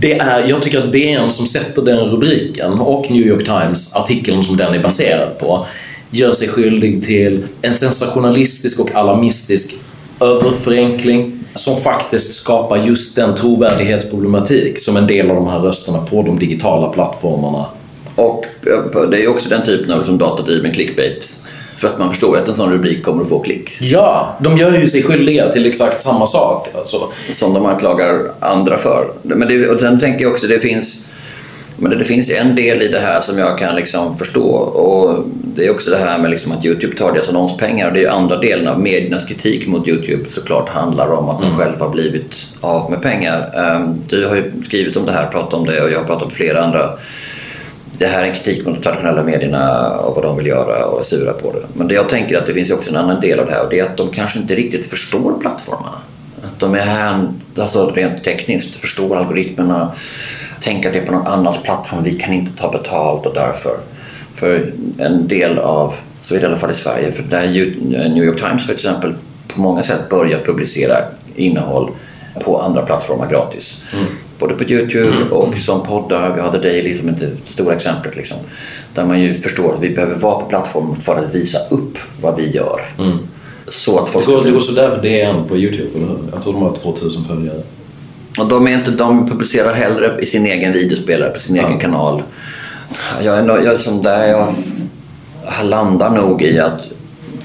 [0.00, 4.44] det är, jag tycker att DN som sätter den rubriken och New York Times artikeln
[4.44, 5.66] som den är baserad på
[6.10, 9.74] gör sig skyldig till en sensationalistisk och alarmistisk
[10.20, 16.22] överförenkling som faktiskt skapar just den trovärdighetsproblematik som en del av de här rösterna på
[16.22, 17.66] de digitala plattformarna.
[18.14, 18.44] Och
[19.10, 21.35] det är också den typen av liksom datadriven clickbait
[21.76, 23.70] för att man förstår att en sån rubrik kommer att få klick.
[23.80, 26.68] Ja, de gör ju sig skyldiga till exakt samma sak.
[26.74, 27.08] Alltså.
[27.32, 29.06] Som de anklagar andra för.
[29.22, 31.02] Men det, och sen tänker jag också det finns
[31.78, 35.66] men det, finns en del i det här som jag kan liksom förstå och det
[35.66, 38.08] är också det här med liksom att Youtube tar deras annonspengar och det är ju
[38.08, 41.58] andra delen av mediernas kritik mot Youtube såklart handlar om att de Mm.
[41.58, 43.50] själva har blivit av med pengar.
[43.56, 46.22] Ehm, Du har ju skrivit om det här, pratat om det och jag har pratat
[46.22, 46.90] om flera andra
[47.98, 51.00] det här är en kritik mot de traditionella medierna och vad de vill göra och
[51.00, 51.66] är sura på det.
[51.72, 53.70] Men det jag tänker att det finns också en annan del av det här och
[53.70, 55.98] det är att de kanske inte riktigt förstår plattformarna.
[56.42, 57.28] Att de är här,
[57.58, 59.92] alltså rent tekniskt, förstår algoritmerna,
[60.60, 63.76] tänker att det är på någon annans plattform, vi kan inte ta betalt och därför.
[64.34, 67.46] För en del av, så är det i alla fall i Sverige, för där
[68.08, 69.14] New York Times har till exempel
[69.48, 70.96] på många sätt börjat publicera
[71.36, 71.90] innehåll
[72.44, 73.82] på andra plattformar gratis.
[73.92, 74.06] Mm.
[74.38, 76.34] Både på Youtube och som poddar.
[76.34, 78.16] Vi har The Daily som är det stora exemplet.
[78.16, 78.36] Liksom,
[78.94, 82.36] där man ju förstår att vi behöver vara på plattformen för att visa upp vad
[82.36, 82.80] vi gör.
[83.68, 86.18] Så att folk Det går, det går sådär för DN på Youtube, eller hur?
[86.32, 87.62] Jag tror de har 2000 följare.
[88.38, 92.22] Och de, är inte, de publicerar hellre i sin egen videospelare på sin egen kanal.
[93.22, 94.54] Jag, är, jag, liksom där jag
[95.64, 96.88] landar nog i att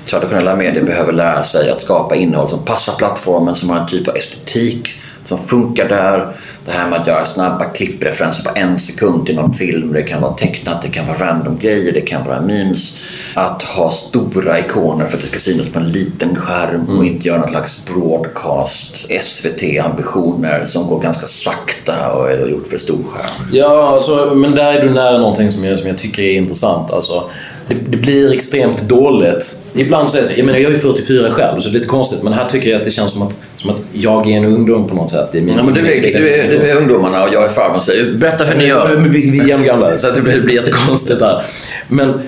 [0.10, 4.08] traditionella medier behöver lära sig att skapa innehåll som passar plattformen, som har en typ
[4.08, 4.90] av estetik
[5.26, 6.28] som funkar där.
[6.66, 9.94] Det här med att göra snabba klippreferenser på en sekund till någon film.
[9.94, 12.94] Det kan vara tecknat, det kan vara random grejer, det kan vara memes.
[13.34, 17.28] Att ha stora ikoner för att det ska synas på en liten skärm och inte
[17.28, 23.50] göra någon slags broadcast SVT-ambitioner som går ganska sakta och är gjort för stor skärm.
[23.52, 26.94] Ja, alltså, men där är du nära någonting som jag, som jag tycker är intressant.
[26.94, 27.30] Alltså,
[27.68, 29.58] det, det blir extremt dåligt.
[29.74, 31.88] Ibland så är det så, jag menar jag är 44 själv så det är lite
[31.88, 34.46] konstigt men här tycker jag att det känns som att, som att jag är en
[34.46, 35.36] ungdom på något sätt.
[35.36, 37.82] I min, Ja, men du, är, du, är, du är ungdomarna och jag är farbrorn.
[37.82, 38.96] Så berätta för ni gör.
[38.96, 41.44] Vi, vi är jämngamla så att det blir, det blir jättekonstigt där.
[41.88, 42.22] Men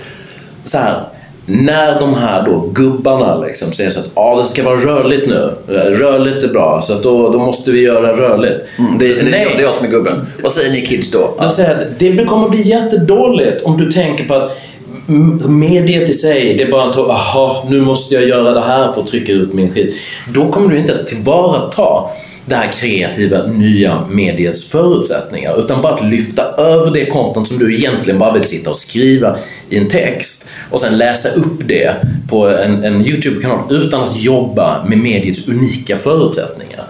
[0.63, 1.03] så här.
[1.45, 5.51] När de här då gubbarna liksom säger så att ah, det ska vara rörligt nu.
[5.73, 8.65] Rörligt är bra så att då, då måste vi göra rörligt.
[8.79, 9.53] Mm, det, det, Nej.
[9.55, 10.25] det är jag som är gubben.
[10.43, 11.33] Vad säger ni kids då?
[11.39, 14.57] Jag säger att det kommer bli jättedåligt om du tänker på att
[15.47, 19.01] mediet i sig, det är bara att aha, nu måste jag göra det här för
[19.01, 19.95] att trycka ut min skit.
[20.33, 22.03] Då kommer du inte att tillvarata
[22.45, 27.75] det här kreativa nya mediets förutsättningar utan bara att lyfta över det content som du
[27.75, 29.37] egentligen bara vill sitta och skriva
[29.69, 31.95] i en text och sen läsa upp det
[32.29, 36.83] på en, en Youtube-kanal utan att jobba med mediets unika förutsättningar.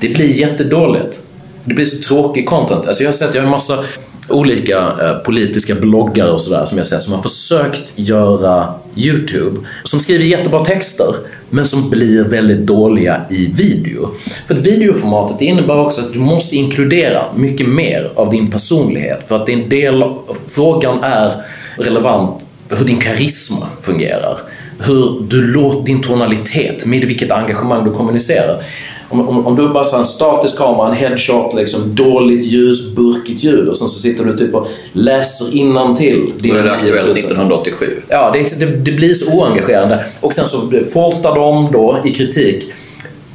[0.00, 1.18] Det blir jättedåligt.
[1.64, 2.86] Det blir så tråkig content.
[2.86, 3.84] Alltså jag har sett, jag har en massa
[4.30, 10.00] olika eh, politiska bloggare och sådär som jag sett som har försökt göra Youtube som
[10.00, 11.14] skriver jättebra texter
[11.50, 14.10] men som blir väldigt dåliga i video.
[14.46, 19.36] För att videoformatet innebär också att du måste inkludera mycket mer av din personlighet för
[19.36, 20.04] att det är en del
[20.48, 21.32] frågan är
[21.76, 24.38] relevant hur din karisma fungerar.
[24.78, 28.62] Hur du låter din tonalitet, med vilket engagemang du kommunicerar.
[29.10, 33.42] Om, om, om du bara har en statisk kamera, en headshot, liksom, dåligt ljus, burkigt
[33.44, 37.12] ljud och sen så sitter du typ och läser innantill Då är det aktuellt 9000.
[37.12, 38.02] 1987.
[38.08, 40.04] Ja, det, det, det blir så oengagerande.
[40.20, 42.72] Och sen så foltar de då i kritik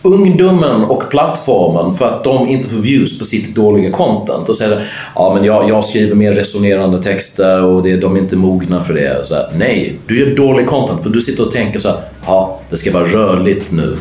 [0.06, 4.72] ungdomen och plattformen för att de inte får views på sitt dåliga content och säger
[4.72, 8.36] så här, ja men jag, jag skriver mer resonerande texter och det, de är inte
[8.36, 9.28] mogna för det.
[9.28, 12.60] Så här, nej, du gör dålig content för du sitter och tänker så här, ja
[12.70, 13.98] det ska vara rörligt nu.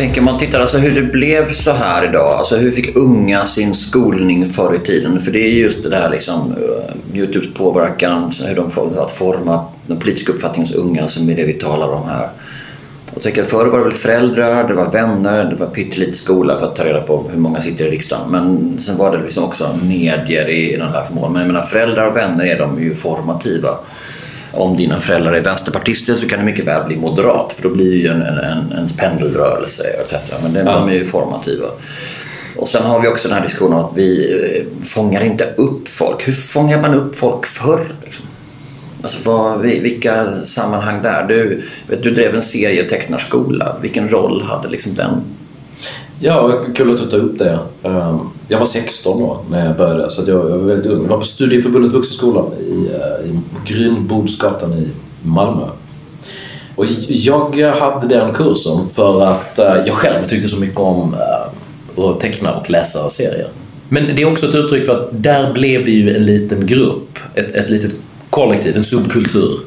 [0.00, 2.38] Tänker om man tittar alltså hur det blev så här idag.
[2.38, 5.20] Alltså hur fick unga sin skolning förr i tiden?
[5.20, 9.10] För det är just det här liksom eh, uh, Youtubes påverkan, hur de får att
[9.10, 12.28] forma den politiska uppfattningen hos unga som är det vi talar om här.
[13.14, 16.66] Och tänker förr var det väl föräldrar, det var vänner, det var pyttelite skola för
[16.66, 18.30] att ta reda på hur många sitter i riksdagen.
[18.30, 21.32] Men sen var det liksom också medier i någon slags mån.
[21.32, 23.78] Men jag menar föräldrar och vänner är de ju formativa
[24.52, 27.90] om dina föräldrar är vänsterpartister så kan det mycket väl bli moderat för då blir
[27.90, 30.14] det ju en, en, en, en pendelrörelse etc.
[30.42, 30.72] Men det, ja.
[30.72, 31.66] de är ju formativa.
[32.56, 35.88] Och sen har vi också den här diskussionen om att vi eh, fångar inte upp
[35.88, 36.28] folk.
[36.28, 37.86] Hur fångar man upp folk förr?
[38.04, 38.24] Liksom?
[39.02, 41.26] Alltså vad, vilka sammanhang där?
[41.28, 41.62] Du,
[42.02, 43.76] du drev en serietecknarskola.
[43.82, 45.22] Vilken roll hade liksom den
[46.22, 47.58] Ja, kul att du tar upp det.
[47.82, 48.18] Ehm,
[48.48, 51.02] jag var 16 då när jag började, så jag var väldigt ung.
[51.02, 54.88] Jag var på Studieförbundet Vuxenskolan i, eh, i Grynbodsgatan i
[55.22, 55.64] Malmö.
[56.76, 62.04] Och jag hade den kursen för att eh, jag själv tyckte så mycket om eh,
[62.04, 63.48] att teckna och läsa serier.
[63.88, 67.18] Men det är också ett uttryck för att där blev vi ju en liten grupp,
[67.34, 67.94] ett, ett litet
[68.30, 69.60] kollektiv, en subkultur.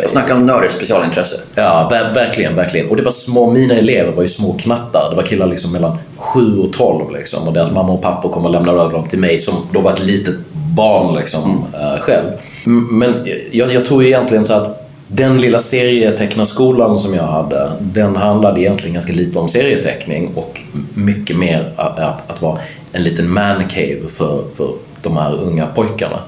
[0.00, 1.36] Jag snackar om nördigt specialintresse.
[1.54, 2.88] Ja, ver verkligen, verkligen.
[2.88, 5.10] Och det var små, mina elever var ju små knattar.
[5.10, 7.48] Det var killar liksom mellan 7 och 12 liksom.
[7.48, 9.92] Och deras mamma och pappa kom och lämnade över dem till mig som då var
[9.92, 10.34] ett litet
[10.76, 11.92] barn liksom mm.
[11.92, 12.26] äh, själv.
[12.90, 18.60] Men jag, jag tror egentligen så att den lilla serietecknarskolan som jag hade, den handlade
[18.60, 20.60] egentligen ganska lite om serieteckning och
[20.94, 22.58] mycket mer att, att, att vara
[22.92, 26.18] en liten mancave för, för de här unga pojkarna.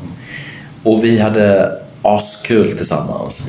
[0.82, 1.72] Och vi hade
[2.02, 3.48] askul tillsammans.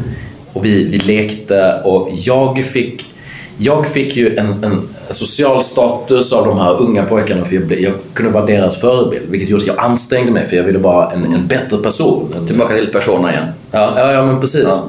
[0.53, 3.05] Och vi, vi lekte och jag fick,
[3.57, 7.79] jag fick ju en, en social status av de här unga pojkarna för jag, blev,
[7.79, 9.29] jag kunde vara deras förebild.
[9.29, 12.47] Vilket gjorde att jag ansträngde mig för jag ville vara en, en bättre person.
[12.47, 13.47] Tillbaka till persona igen.
[13.71, 14.63] Ja, ja, ja men precis.
[14.63, 14.83] Ja.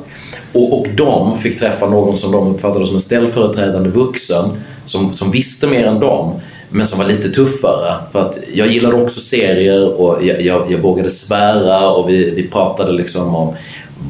[0.52, 4.50] Och, och de fick träffa någon som de uppfattade som en ställföreträdande vuxen
[4.86, 7.94] som, som visste mer än dem men som var lite tuffare.
[8.12, 12.48] För att jag gillade också serier och jag, jag, jag vågade svära och vi, vi
[12.48, 13.54] pratade liksom om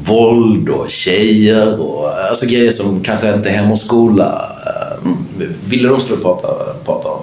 [0.05, 5.09] våld och tjejer och alltså grejer som kanske inte Hem och skola eh,
[5.69, 6.47] ville de skulle prata,
[6.85, 7.21] prata om.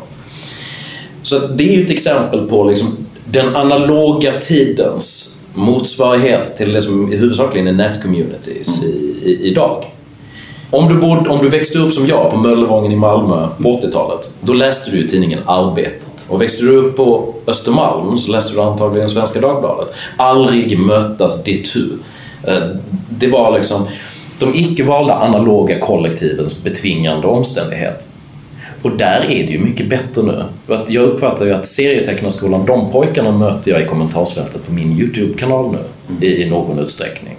[1.22, 7.12] Så det är ju ett exempel på liksom den analoga tidens motsvarighet till det som
[7.12, 8.92] huvudsakligen är nätcommunities mm.
[8.92, 9.84] i, i, idag.
[10.70, 14.34] Om du, bod, om du växte upp som jag på Möllevången i Malmö på 80-talet,
[14.40, 16.24] då läste du ju tidningen Arbetet.
[16.28, 19.88] Och växte du upp på Östermalm så läste du antagligen Svenska Dagbladet.
[20.16, 21.88] Aldrig mötas ditt hu.
[22.44, 22.68] Eh,
[23.08, 23.88] det var liksom
[24.38, 28.06] de icke valda analoga kollektivens betvingande omständighet.
[28.82, 30.44] Och där är det ju mycket bättre nu.
[30.88, 35.78] Jag uppfattar ju att serietecknarskolan, de pojkarna möter jag i kommentarsfältet på min YouTube-kanal nu
[36.08, 36.22] mm.
[36.22, 37.36] i någon utsträckning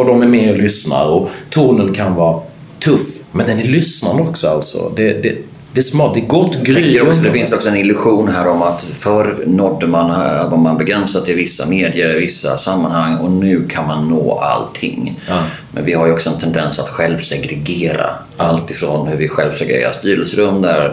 [0.00, 2.40] och de är med och lyssnar och tonen kan vara
[2.78, 4.92] tuff, men den är lyssnande också alltså.
[4.96, 5.36] Det, det,
[5.72, 7.00] det är smart, det är gott gry.
[7.00, 10.10] Också, det finns också en illusion här om att förr nådde man,
[10.50, 15.20] var man begränsad till vissa medier, vissa sammanhang och nu kan man nå allting.
[15.28, 15.42] Ja.
[15.72, 18.10] Men vi har ju också en tendens att självsegregera.
[18.36, 20.92] Allt ifrån hur vi självsegregerar styrelserum där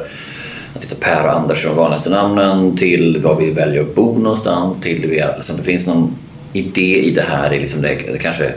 [0.76, 4.20] att hitta Per och Anders är de vanligaste namnen till var vi väljer att bo
[4.20, 6.16] någonstans till vi, liksom, det finns någon
[6.54, 8.54] idé i det här, är liksom det, det kanske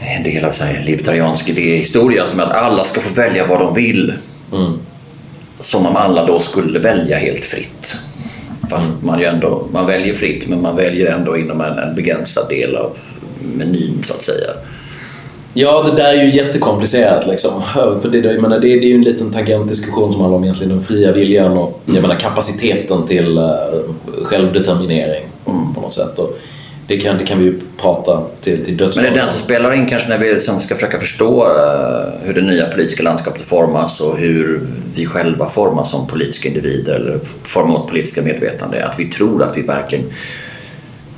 [0.00, 3.74] en del av en libertariansk idéhistoria som är att alla ska få välja vad de
[3.74, 4.12] vill.
[4.52, 4.72] Mm.
[5.60, 7.96] Som om alla då skulle välja helt fritt.
[8.70, 9.06] Fast mm.
[9.06, 12.76] man, ju ändå, man väljer fritt men man väljer ändå inom en, en begränsad del
[12.76, 12.96] av
[13.56, 14.50] menyn så att säga.
[15.54, 17.26] Ja, det där är ju jättekomplicerat.
[17.26, 17.62] Liksom.
[18.02, 20.72] För det, jag menar, det, det är ju en liten tangentdiskussion som handlar om egentligen
[20.72, 21.96] den fria viljan och mm.
[21.96, 23.54] jag menar, kapaciteten till uh,
[24.22, 25.74] självdeterminering mm.
[25.74, 26.18] på något sätt.
[26.18, 26.38] Och
[26.90, 29.04] det, kan, det kan vi ju prata till, till dödsdagen.
[29.04, 31.52] Men det är den som spelar in kanske när vi liksom ska försöka förstå uh,
[32.22, 34.60] hur det nya politiska landskapet formas och hur
[34.94, 38.86] vi själva formas som politiska individer eller formar vårt politiska medvetande.
[38.86, 40.04] Att vi tror att vi verkligen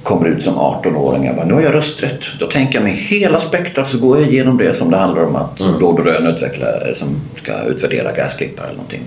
[0.02, 1.44] kommer ut som 18-åringar.
[1.44, 2.20] Nu har jag rösträtt.
[2.38, 5.36] Då tänker jag mig hela spektrat så går jag igenom det som det handlar om
[5.36, 5.78] att mm.
[5.78, 7.08] Råd och Rön utveckla, som
[7.42, 9.02] ska utvärdera gräsklippare eller någonting.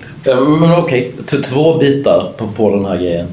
[0.60, 1.42] men okej, okay.
[1.42, 3.26] två bitar på, på den här grejen.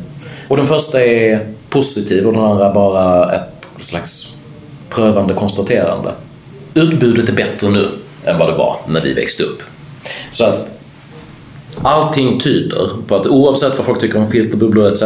[0.47, 1.39] Och den första är
[1.73, 4.35] positiv och den andra bara ett slags
[4.89, 6.11] prövande konstaterande.
[6.73, 7.87] Utbudet är bättre nu
[8.25, 9.61] än vad det var när vi växte upp.
[10.31, 10.67] Så att
[11.81, 15.03] allting tyder på att oavsett vad folk tycker om filterbubblor etc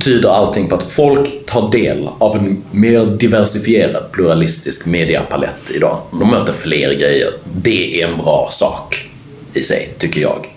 [0.00, 5.98] tyder allting på att folk tar del av en mer diversifierad pluralistisk mediapalett idag.
[6.10, 7.30] De möter fler grejer.
[7.44, 9.10] Det är en bra sak
[9.54, 10.55] i sig, tycker jag.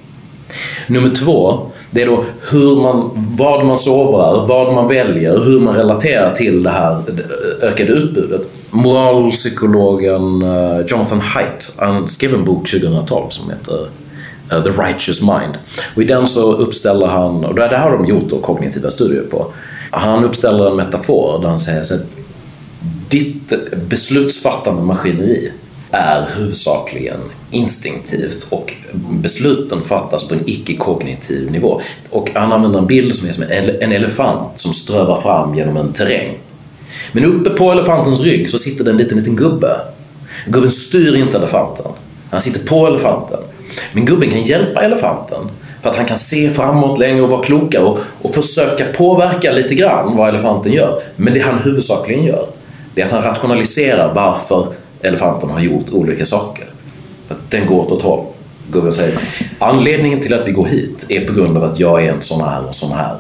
[0.87, 1.59] Nummer två,
[1.91, 6.63] det är då hur man, vad man sovrar, vad man väljer, hur man relaterar till
[6.63, 7.03] det här
[7.61, 8.41] ökade utbudet.
[8.71, 13.87] Moralpsykologen eh, Jonathan Haidt, han skrev en bok 2012 som heter
[14.51, 15.57] eh, The Righteous Mind.
[15.95, 19.23] Och I den så uppställer han, och det här har de gjort då, kognitiva studier
[19.31, 19.45] på,
[19.91, 22.05] han uppställer en metafor där han säger så att
[23.09, 23.53] ditt
[23.89, 25.51] beslutsfattande maskineri
[25.91, 27.19] är huvudsakligen
[27.51, 28.73] instinktivt och
[29.11, 31.81] besluten fattas på en icke-kognitiv nivå.
[32.09, 33.43] Och han använder en bild som är som
[33.81, 36.37] en elefant som strövar fram genom en terräng.
[37.11, 39.79] Men uppe på elefantens rygg så sitter det en liten, liten gubbe.
[40.45, 41.91] Gubben styr inte elefanten.
[42.29, 43.39] Han sitter på elefanten.
[43.93, 45.49] Men gubben kan hjälpa elefanten
[45.81, 49.75] för att han kan se framåt längre och vara klokare och, och försöka påverka lite
[49.75, 51.01] grann vad elefanten gör.
[51.15, 52.45] Men det han huvudsakligen gör,
[52.93, 54.67] det är att han rationaliserar varför
[55.01, 56.65] elefanten har gjort olika saker.
[57.27, 58.25] Att den går åt ett håll.
[58.71, 59.19] Gubben säger
[59.59, 62.41] anledningen till att vi går hit är på grund av att jag är en sån
[62.41, 63.15] här och sån här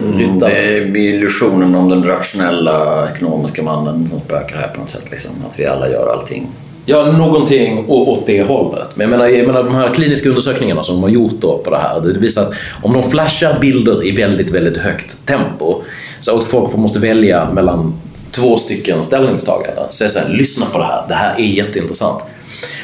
[0.00, 4.90] um, mm, Det är illusionen om den rationella ekonomiska mannen som spökar här på något
[4.90, 5.10] sätt.
[5.10, 5.30] Liksom.
[5.50, 6.46] Att vi alla gör allting
[6.88, 8.88] Ja, någonting åt det hållet.
[8.94, 11.70] Men jag menar, jag menar de här kliniska undersökningarna som de har gjort då på
[11.70, 12.52] det här, det visar att
[12.82, 15.82] om de flashar bilder i väldigt, väldigt högt tempo
[16.20, 17.94] så att folk måste välja mellan
[18.36, 19.84] två stycken ställningstaganden.
[19.90, 22.22] Så är det så här, lyssna på det här, det här är jätteintressant.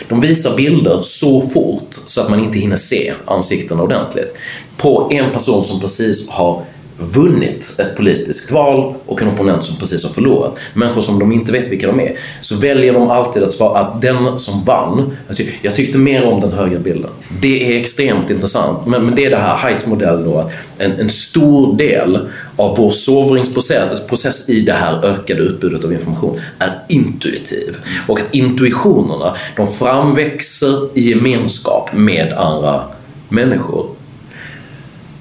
[0.08, 4.34] De visar bilder så fort så att man inte hinner se ansikten ordentligt
[4.76, 6.62] på en person som precis har
[7.02, 10.56] vunnit ett politiskt val och en opponent som precis har förlorat.
[10.74, 12.12] Människor som de inte vet vilka de är.
[12.40, 15.16] Så väljer de alltid att svara att den som vann,
[15.62, 17.10] jag tyckte mer om den högra bilden.
[17.40, 18.86] Det är extremt intressant.
[18.86, 22.18] Men, men det är det här Heights modell då, en, en stor del
[22.56, 27.76] av vår sovringsprocess i det här ökade utbudet av information är intuitiv.
[28.08, 32.82] Och att intuitionerna, de framväxer i gemenskap med andra
[33.28, 33.86] människor.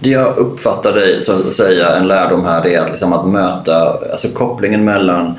[0.04, 3.99] Det jag uppfattar dig så att säga, en lärdom här, är att, liksom att möta
[4.12, 5.36] alltså kopplingen mellan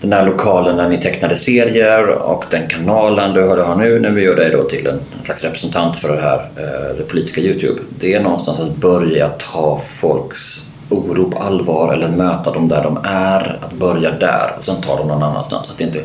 [0.00, 4.22] den här lokalen där ni tecknade serier och den kanalen du har nu när vi
[4.22, 7.80] gör dig då till en slags representant för det här eh, det politiska Youtube.
[7.98, 12.98] Det är någonstans att börja ta folks oro på allvar eller möta dem där de
[13.04, 13.58] är.
[13.60, 15.70] Att börja där och sen ta dem någon annanstans.
[15.70, 16.00] Att det inte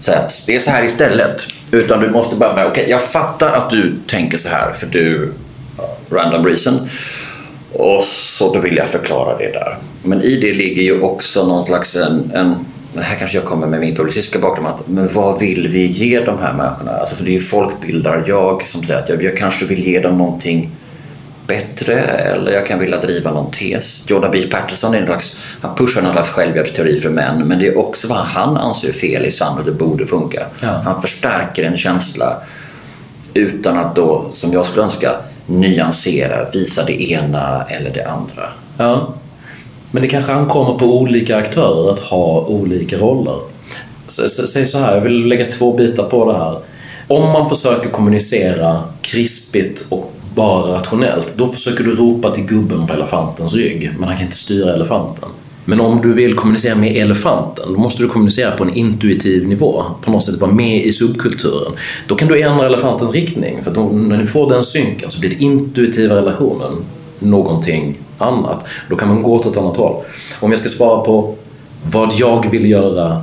[0.00, 1.46] säga det är så här istället.
[1.70, 5.32] Utan du måste bara, okej okay, jag fattar att du tänker så här för du
[6.10, 6.88] random reason.
[7.72, 9.76] Och så då vill jag förklara det där.
[10.02, 12.54] Men i det ligger ju också någon slags en, en
[13.02, 16.38] här kanske jag kommer med min publicistiska bakgrund, att, men vad vill vi ge de
[16.38, 16.92] här människorna?
[16.92, 20.00] Alltså för det är ju folkbildare jag som säger att jag, jag kanske vill ge
[20.00, 20.70] dem någonting
[21.46, 24.10] bättre eller jag kan vilja driva någon tes.
[24.10, 24.42] Jordan B.
[24.50, 28.08] Patterson är en slags, han pushar någon slags självhjälpsteori för män men det är också
[28.08, 30.46] vad han anser fel i samhället det borde funka.
[30.60, 30.68] Ja.
[30.68, 32.36] Han förstärker en känsla
[33.34, 35.10] utan att då, som jag skulle önska,
[35.46, 38.48] nyansera, visa det ena eller det andra.
[38.78, 39.14] Ja.
[39.90, 43.38] Men det kanske ankommer på olika aktörer att ha olika roller.
[44.08, 46.58] Säg så här, jag vill lägga två bitar på det här.
[47.08, 52.92] Om man försöker kommunicera krispigt och bara rationellt, då försöker du ropa till gubben på
[52.92, 55.28] elefantens rygg, men han kan inte styra elefanten.
[55.64, 59.84] Men om du vill kommunicera med elefanten, då måste du kommunicera på en intuitiv nivå.
[60.00, 61.72] På något sätt vara med i subkulturen.
[62.06, 63.58] Då kan du ändra elefantens riktning.
[63.64, 66.72] För då, när ni får den synken så blir det intuitiva relationen
[67.18, 68.64] någonting annat.
[68.88, 70.04] Då kan man gå åt ett annat håll.
[70.40, 71.34] Om jag ska svara på
[71.90, 73.22] vad jag vill göra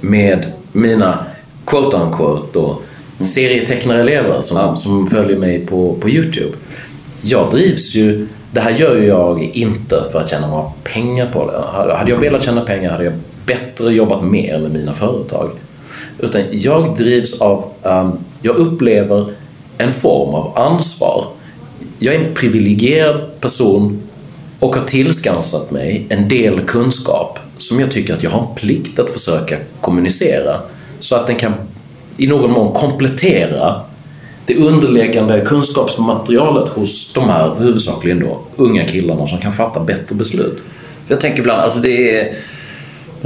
[0.00, 1.18] med mina
[1.64, 2.78] quote unquote då,
[3.20, 6.56] serietecknarelever som, som följer mig på, på Youtube.
[7.22, 11.50] Jag drivs ju det här gör ju jag inte för att tjäna några pengar på
[11.50, 11.58] det.
[11.96, 13.12] Hade jag velat tjäna pengar hade jag
[13.46, 15.50] bättre jobbat mer med mina företag.
[16.18, 19.26] Utan jag drivs av, um, jag upplever
[19.78, 21.26] en form av ansvar.
[21.98, 24.02] Jag är en privilegierad person
[24.60, 28.98] och har tillskansat mig en del kunskap som jag tycker att jag har en plikt
[28.98, 30.60] att försöka kommunicera
[31.00, 31.52] så att den kan
[32.16, 33.80] i någon mån komplettera
[34.46, 40.62] det underliggande kunskapsmaterialet hos de här huvudsakligen då unga killarna som kan fatta bättre beslut.
[41.08, 42.34] Jag tänker ibland, alltså det är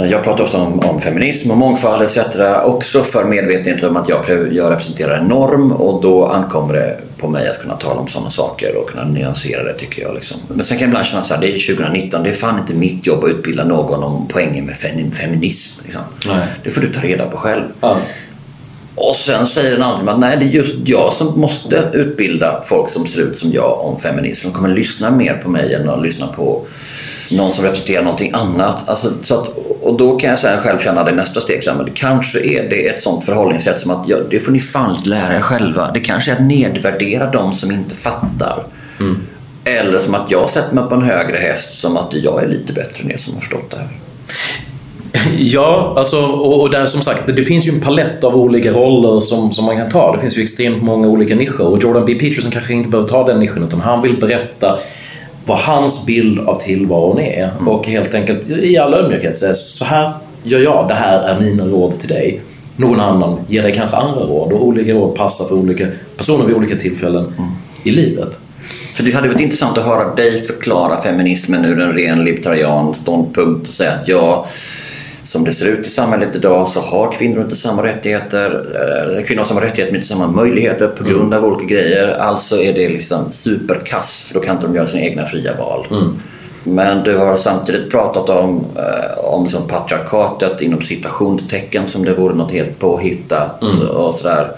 [0.07, 2.19] jag pratar ofta om, om, feminism och mångfald etc.
[2.65, 7.29] Också för medvetenhet om att jag, jag representerar en norm och då ankommer det på
[7.29, 10.15] mig att kunna tala om sådana saker och kunna nyansera det tycker jag.
[10.15, 10.37] Liksom.
[10.49, 13.07] Men sen kan jag ibland känna att det är 2019, det är fan inte mitt
[13.07, 14.77] jobb att utbilda någon om poängen med
[15.13, 15.81] feminism.
[15.85, 16.03] Liksom.
[16.63, 17.63] Det får du ta reda på själv.
[17.81, 17.99] Ja.
[19.01, 22.91] Och sen säger den andra att nej, det är just jag som måste utbilda folk
[22.91, 24.47] som ser ut som jag om feminism.
[24.49, 26.67] De kommer lyssna mer på mig än att lyssna på
[27.31, 28.89] någon som representerar någonting annat.
[28.89, 29.49] Alltså, så att,
[29.83, 31.65] och då kan jag sen själv känna det nästa steg.
[31.65, 34.53] Så här, men det kanske är det ett sånt förhållningssätt som att ja, det får
[34.53, 35.91] ni fan lära er själva.
[35.95, 38.65] Det kanske är att nedvärdera de som inte fattar.
[39.01, 39.21] Mm.
[39.65, 42.73] Eller som att jag sätter mig på en högre häst som att jag är lite
[42.73, 43.89] bättre än er som har förstått det här.
[45.39, 49.21] Ja, alltså, och, och där som sagt, det, finns ju en palett av olika roller
[49.21, 50.13] som, som man kan ta.
[50.17, 52.15] Det finns ju extremt många olika nischer och Jordan B.
[52.15, 54.79] Peterson kanske inte behöver ta den nischen utan han vill berätta
[55.45, 57.69] vad hans bild av tillvaron är Mm.
[57.69, 61.65] och helt enkelt i all ödmjukhet säga så här gör jag, det här är mina
[61.65, 62.41] råd till dig.
[62.77, 65.87] Någon annan ger dig kanske andra råd och olika råd passar för olika
[66.17, 67.51] personer vid olika tillfällen Mm.
[67.85, 68.39] i livet.
[68.95, 73.69] För det hade varit intressant att höra dig förklara feminismen ur en ren libertarian ståndpunkt
[73.69, 74.47] och säga att ja,
[75.29, 78.65] som det ser ut i samhället idag så har kvinnor inte samma rättigheter.
[79.19, 82.17] eh, Kvinnor har samma rättigheter men inte samma möjligheter på grund av olika grejer.
[82.19, 85.87] Alltså är det liksom superkass för då kan inte de göra sina egna fria val.
[86.65, 92.35] Men du har samtidigt pratat om, eh, om liksom patriarkatet inom citationstecken som det vore
[92.35, 93.63] något helt påhittat
[93.95, 94.49] och sådär.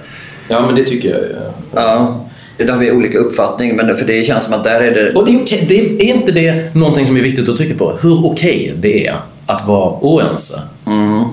[0.48, 1.36] Ja, men det tycker jag ju.
[1.74, 2.20] Ja,
[2.56, 5.12] där har vi olika uppfattning men för det känns som att där är det...
[5.14, 7.92] Och det är, okej, det är inte det någonting som är viktigt att trycka på?
[8.02, 9.16] Hur okej det är
[9.50, 10.60] att vara oense?
[10.86, 11.24] Mm,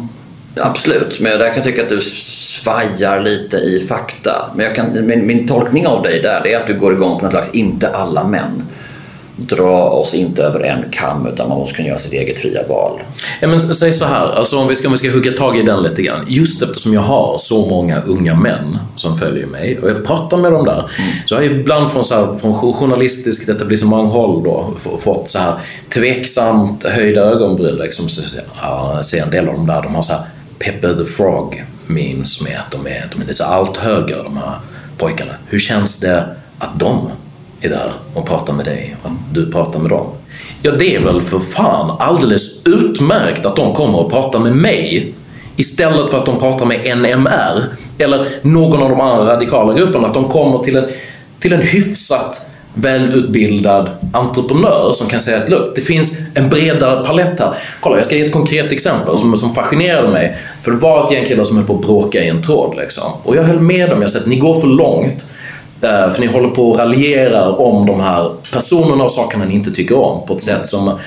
[0.55, 4.49] absolut, men där kan jag tycka att du svajar lite i fakta.
[4.55, 7.25] Men jag kan, min, min tolkning av dig där är att du går igång på
[7.25, 8.63] något slags inte alla män.
[9.39, 12.99] Dra oss inte över en kam utan man måste kunna göra sitt eget fria val.
[13.39, 15.61] Ja, men säg så här, alltså om vi, ska, om vi ska hugga tag i
[15.61, 16.25] den lite grann.
[16.27, 20.51] Just eftersom jag har så många unga män som följer mig och jag pratar med
[20.51, 20.91] dem där.
[21.25, 25.53] Så har jag ibland från, så här, från journalistiskt etablissemang-håll då fått så här
[25.89, 27.75] tveksamt höjda ögonbryn.
[27.75, 28.21] Liksom, så,
[28.61, 30.21] ja, jag ser en del av dem där, de har så här
[30.59, 34.55] Peppe the Frog memes med att de är, de är lite allt högre de här
[34.97, 35.33] pojkarna.
[35.47, 36.25] Hur känns det
[36.59, 37.11] att de
[37.61, 40.07] är där och pratar med dig och att du pratar med dem?
[40.61, 45.13] Ja, det är väl för fan alldeles utmärkt att de kommer och pratar med mig
[45.55, 47.63] istället för att de pratar med NMR
[47.97, 50.07] eller någon av de andra radikala grupperna.
[50.07, 50.85] Att de kommer till en,
[51.39, 57.39] till en hyfsat välutbildad entreprenör som kan säga att Look, det finns en bredare palett
[57.39, 57.53] här.
[57.79, 60.37] Kolla, jag ska ge ett konkret exempel som, som fascinerade mig.
[60.63, 62.77] För det var ett gäng killar som höll på att bråka i en tråd.
[62.77, 63.11] Liksom.
[63.23, 64.01] Och jag höll med dem.
[64.01, 65.25] Jag sa att ni går för långt.
[65.81, 69.71] Eh, För ni håller på och raljerar om de här personerna och sakerna ni inte
[69.71, 70.99] tycker om på ett sätt som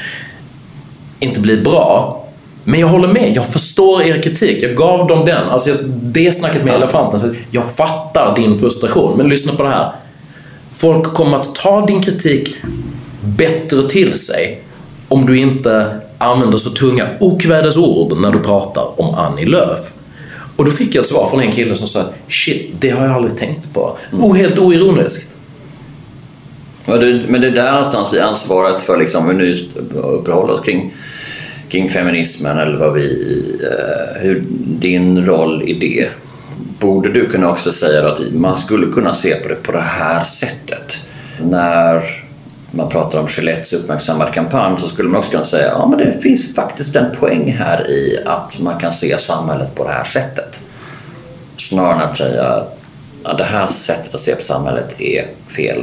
[1.21, 2.17] inte blir bra.
[2.65, 4.63] Men jag håller med, jag förstår er kritik.
[4.63, 5.49] Jag gav dem den.
[5.49, 7.21] Alltså det snacket med elefanten.
[7.21, 9.17] Så jag fattar din frustration.
[9.17, 9.93] Men lyssna på det här.
[10.73, 12.55] Folk kommer att ta din kritik
[13.21, 14.63] bättre till sig
[15.09, 19.81] om du inte använder så tunga okvädesord när du pratar om Annie Lööf.
[20.61, 23.15] Och då fick jag ett svar från en kille som sa shit, det har jag
[23.15, 23.97] aldrig tänkt på.
[24.13, 25.37] Och helt oironiskt.
[26.85, 27.01] Men
[27.41, 30.95] det, är där någonstans i ansvaret för, liksom, vi nu uppehåller oss kring,
[31.69, 33.09] kring feminismen eller vad vi,
[33.63, 36.09] eh, hur din roll i det.
[36.79, 40.25] Borde du kunna också säga att man skulle kunna se på det på det här
[40.25, 40.99] sättet?
[41.43, 42.03] När
[42.71, 46.55] man pratar om Gillettes uppmärksammade kampanj så skulle man också kunna säga ja, det finns
[46.55, 50.61] faktiskt en poäng här i att man kan se samhället på det här sättet.
[51.57, 52.65] Snarare än att säga
[53.23, 55.83] att det här sättet att se på samhället är fel.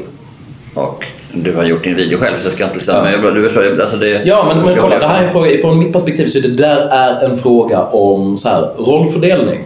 [0.73, 3.49] Och du har gjort din video själv så jag ska inte liksom, men jag, du
[3.49, 6.27] förstår, alltså det, Ja, men, men kolla, det här är en fråga, från mitt perspektiv
[6.27, 9.63] så det där är en fråga om så här, rollfördelning.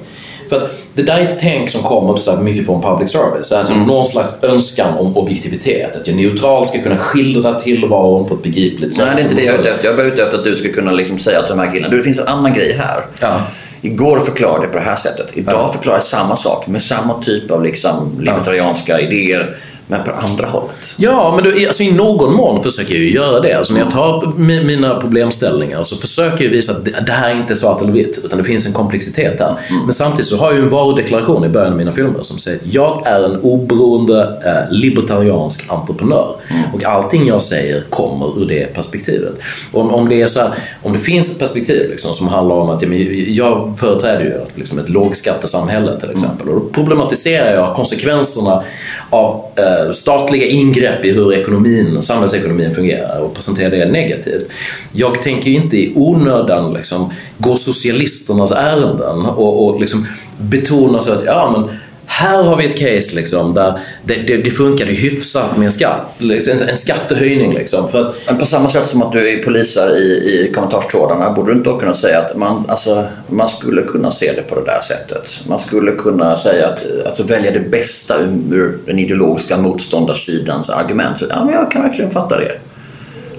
[0.52, 3.52] För att det där är ett tänk som kommer så mycket från public service.
[3.52, 3.88] Alltså Mm.
[3.88, 5.96] någon slags önskan om objektivitet.
[5.96, 9.06] Att jag neutralt ska kunna skildra tillvaron på ett begripligt sätt.
[9.06, 9.86] Nej, det är inte det jag är ute efter.
[9.86, 11.90] Jag är bara ute efter att du ska kunna liksom säga till de här killarna,
[11.92, 13.06] du det finns en annan grej här.
[13.22, 13.42] Ja.
[13.82, 15.28] Igår förklarade jag på det här sättet.
[15.34, 19.56] Idag förklarar jag samma sak med samma typ av liksom libertarianska idéer
[19.92, 20.76] men på andra hållet.
[20.96, 23.54] Ja, men du, alltså, i någon mån försöker jag ju göra det.
[23.54, 27.36] Alltså, när jag tar mi- mina problemställningar så försöker jag visa att det, här är
[27.36, 29.56] inte svart eller vitt, utan det finns en komplexitet här.
[29.86, 32.74] Men samtidigt så har jag en varudeklaration i början av mina filmer som säger att
[32.74, 36.36] jag är en oberoende eh, libertariansk entreprenör.
[36.74, 39.34] Och allting jag säger kommer ur det perspektivet.
[39.72, 40.50] Om, om, det, är så här,
[40.84, 42.90] om det finns ett perspektiv liksom, som handlar om att ja,
[43.28, 46.50] jag företräder ju liksom, ett lågskattesamhälle till exempel.
[46.50, 48.64] Och då problematiserar jag konsekvenserna
[49.10, 54.48] av eh, Eh, statliga ingrepp i hur ekonomin och samhällsekonomin fungerar och presentera det negativt.
[54.92, 60.08] Jag tänker ju inte i onödan liksom, gå socialisternas ärenden och, och liksom
[60.38, 61.80] betona så att ja, men
[62.12, 66.16] här har vi ett case liksom, där det, det, det funkade hyfsat med en skatt,
[66.18, 67.54] liksom, en, en skattehöjning.
[67.54, 71.32] Liksom, för att, Men på samma sätt som att du är polisar i, i kommentarstrådarna
[71.32, 74.56] borde du inte då kunna säga att man, alltså, man skulle kunna se det på
[74.56, 75.40] det där sättet.
[75.48, 81.18] Man skulle kunna säga att alltså, välja det bästa ur, ur den ideologiska motståndarsidans argument.
[81.18, 82.52] Så, ja, men jag kan verkligen fatta det.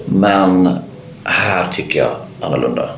[0.05, 0.69] Men
[1.23, 2.89] här tycker jag annorlunda.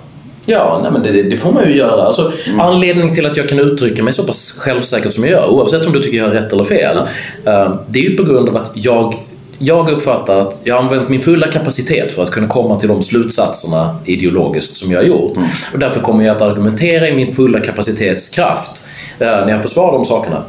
[0.45, 2.01] Ja, nej, men det, det får man ju göra.
[2.01, 2.59] Alltså, Mm.
[2.59, 5.93] Anledningen till att jag kan uttrycka mig så pass självsäkert som jag gör, oavsett om
[5.93, 6.97] du tycker jag har rätt eller fel,
[7.45, 9.15] eh, det är ju på grund av att jag
[9.57, 13.03] jag uppfattar att jag har använt min fulla kapacitet för att kunna komma till de
[13.03, 15.37] slutsatserna ideologiskt som jag har gjort.
[15.37, 15.49] Mm.
[15.73, 18.81] Och därför kommer jag att argumentera i min fulla kapacitetskraft
[19.19, 20.43] eh, när jag försvarar de sakerna.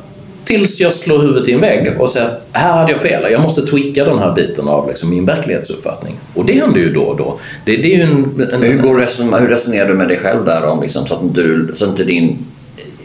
[0.46, 3.32] Tills jag slår huvudet i en vägg och säger att här hade jag fel.
[3.32, 6.14] Jag måste tweaka den här biten av liksom min verklighetsuppfattning.
[6.34, 7.40] Och det händer ju då och då.
[7.64, 10.64] Det, det är en, en, Hur, går reson- hur resonerar du med dig själv där
[10.64, 12.38] om, liksom, så, att du, så att inte din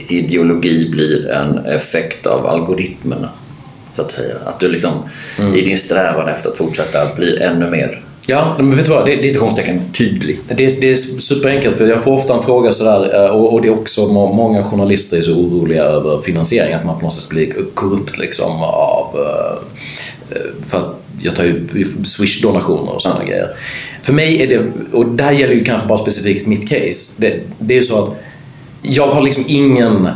[0.08, 3.30] ideologi blir en effekt av algoritmerna?
[3.94, 4.36] Så att säga.
[4.46, 4.92] Att du liksom
[5.56, 9.06] i din strävan efter att fortsätta blir ännu mer Ja, men vet du vad?
[9.06, 10.40] Det, det, citationstecken tydlig.
[10.48, 13.62] Det är, det är superenkelt för jag får ofta en fråga sådär eh, och, och
[13.62, 17.14] det är också må- många journalister är så oroliga över finansiering att man på något
[17.14, 21.68] sätt blir korrupt liksom av eh, eh, för att jag tar ju
[22.06, 23.48] Swish-donationer och sådana grejer.
[24.04, 24.62] För mig är det,
[24.98, 28.04] och det här gäller ju kanske bara specifikt mitt case, det, det är ju så
[28.04, 28.16] att
[28.82, 30.10] jag har liksom ingen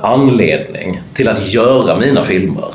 [0.00, 2.68] anledning till att göra mina filmer.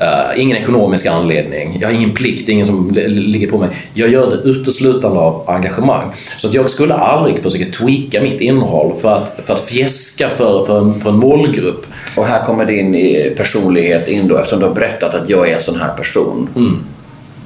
[0.00, 1.78] Eh, ingen ekonomisk anledning.
[1.80, 3.68] Jag har ingen plikt, ingen som li- ligger på mig.
[3.94, 6.12] Jag gör det uteslutande av engagemang.
[6.38, 10.66] Så att jag skulle aldrig försöka tweaka mitt innehåll för att, för att fjäska för,
[10.66, 11.86] för, en, för en målgrupp.
[12.16, 14.36] Och här kommer din eh, personlighet in då.
[14.36, 16.48] Eftersom du har berättat att jag är en sån här person.
[16.56, 16.78] Mm.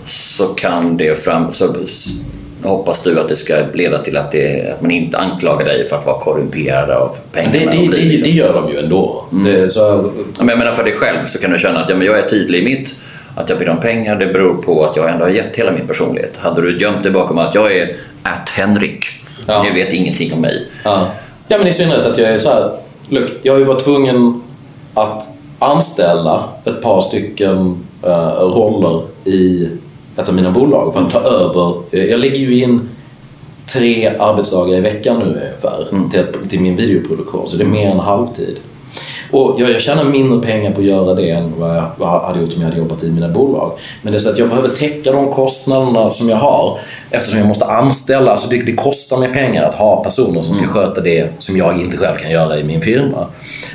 [0.05, 1.53] Så kan det fram...
[1.53, 1.75] Så
[2.63, 5.97] hoppas du att det ska leda till att, det, att man inte anklagar dig för
[5.97, 7.71] att vara korrumperad av pengarna.
[7.71, 9.25] Det, det, det, liksom- det gör de ju ändå.
[9.31, 10.03] Det, så, Ja,
[10.39, 12.29] Men jag menar för dig själv så kan du känna att ja, men jag är
[12.29, 12.95] tydlig i mitt.
[13.35, 15.87] Att jag ber om pengar det beror på att jag ändå har gett hela min
[15.87, 16.37] personlighet.
[16.37, 19.05] Hade du gömt dig bakom att jag är at Henrik.
[19.47, 19.63] Ja.
[19.63, 20.67] Ni vet ingenting om mig.
[20.85, 21.07] Ja.
[21.49, 22.71] ja, men i synnerhet att jag är så här.
[23.09, 24.43] Look, jag har ju varit tvungen
[24.95, 29.69] att anställa ett par stycken eh, roller i
[30.23, 31.75] ett av mina bolag för att ta över.
[31.91, 32.89] Jag lägger ju in
[33.73, 37.99] tre arbetsdagar i veckan nu ungefär till, till min videoproduktion, så det är mer än
[37.99, 38.59] halvtid.
[39.31, 42.21] Och jag, jag tjänar mindre pengar på att göra det än vad jag, vad jag
[42.21, 43.73] hade gjort om jag hade jobbat i mina bolag.
[44.03, 46.79] Men det är så att jag behöver täcka de kostnaderna som jag har
[47.11, 48.31] eftersom jag måste anställa.
[48.31, 51.81] Alltså det, det kostar mig pengar att ha personer som ska sköta det som jag
[51.81, 53.27] inte själv kan göra i min firma.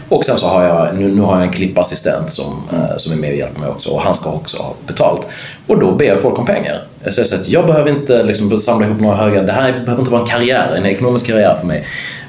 [0.09, 3.17] Och sen så har jag, nu, nu har jag en klippassistent som, eh, som är
[3.17, 5.21] med och hjälper mig också och han ska också ha betalt.
[5.67, 6.81] Och då ber jag folk om pengar.
[7.03, 9.99] Jag säger så att jag behöver inte liksom samla ihop några höga, det här behöver
[9.99, 11.85] inte vara en karriär, en ekonomisk karriär för mig.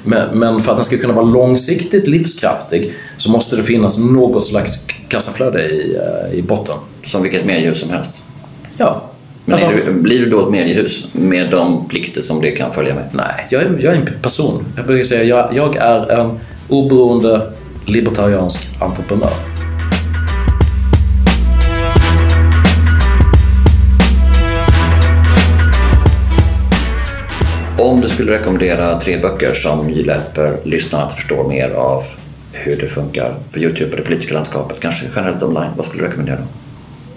[0.07, 4.85] Men, för att den ska kunna vara långsiktigt livskraftig så måste det finnas något slags
[5.07, 6.75] kassaflöde i, eh, i botten.
[7.05, 8.23] Som vilket mediehus som helst.
[8.77, 9.01] Ja.
[9.45, 12.95] Men Alltså- du, blir du då ett mediehus med de plikter som det kan följa
[12.95, 13.03] med?
[13.11, 14.65] Nej, jag är, jag är en person.
[14.75, 17.41] Jag brukar säga jag, jag är en oberoende
[17.85, 19.33] libertariansk entreprenör.
[27.79, 32.03] Om du skulle rekommendera tre böcker som hjälper lyssnarna att förstå mer av
[32.51, 36.07] hur det funkar på Youtube och det politiska landskapet, kanske generellt online, vad skulle du
[36.07, 36.37] rekommendera?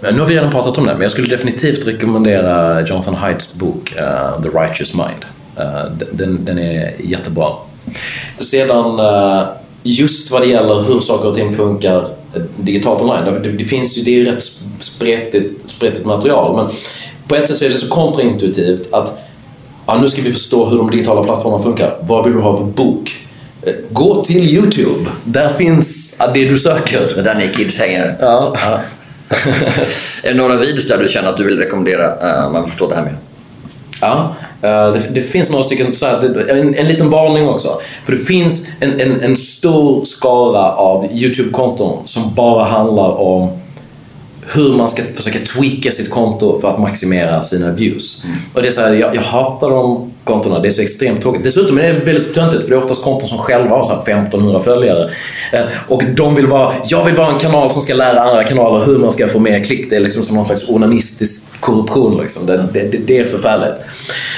[0.01, 3.93] Nu har vi redan pratat om det, men jag skulle definitivt rekommendera Jonathan Haidts bok
[3.97, 5.25] uh, The Righteous Mind.
[5.59, 7.51] Uh, den, den är jättebra.
[8.39, 9.47] Sedan uh,
[9.83, 12.07] just vad det gäller hur saker och ting funkar
[12.57, 13.43] digitalt online.
[13.43, 14.43] Det, det finns ju, det är ju rätt
[14.79, 16.75] spretigt, spretigt material, men
[17.27, 19.30] på ett sätt så är det så kontraintuitivt att
[19.91, 21.95] ja, nu ska vi förstå hur de digitala plattformarna funkar.
[22.01, 23.15] Vad vill du ha för bok?
[23.63, 25.09] Eh, Gå till Youtube.
[25.23, 26.99] Där finns ja, det du söker.
[27.15, 28.15] Det är där ni kids hänger.
[28.19, 28.55] Ja.
[30.23, 32.95] är det några videos där du känner att du vill rekommendera uh, man förstår det
[32.95, 33.15] här mer?
[34.01, 37.81] Ja, eh, det, det finns några stycken, så här, en, en liten varning också.
[38.05, 43.60] För det finns en, en, en stor skara av YouTube-konton som bara handlar om
[44.53, 48.25] hur man ska försöka tweaka sitt konto för att maximera sina views.
[48.53, 51.43] Och det är så här, jag, jag hatar de kontona, det är så extremt tråkigt.
[51.43, 54.01] Dessutom är det väldigt töntigt för det är oftast konton som själva har så här
[54.01, 55.09] 1500 följare.
[55.53, 58.85] Eh, Och de vill vara, jag vill vara en kanal som ska lära andra kanaler
[58.85, 59.89] hur man ska få mer klick.
[59.89, 62.21] Det är liksom som någon slags onanistisk korruption.
[62.21, 62.45] Liksom.
[62.45, 63.75] Det, det, det, är förfärligt.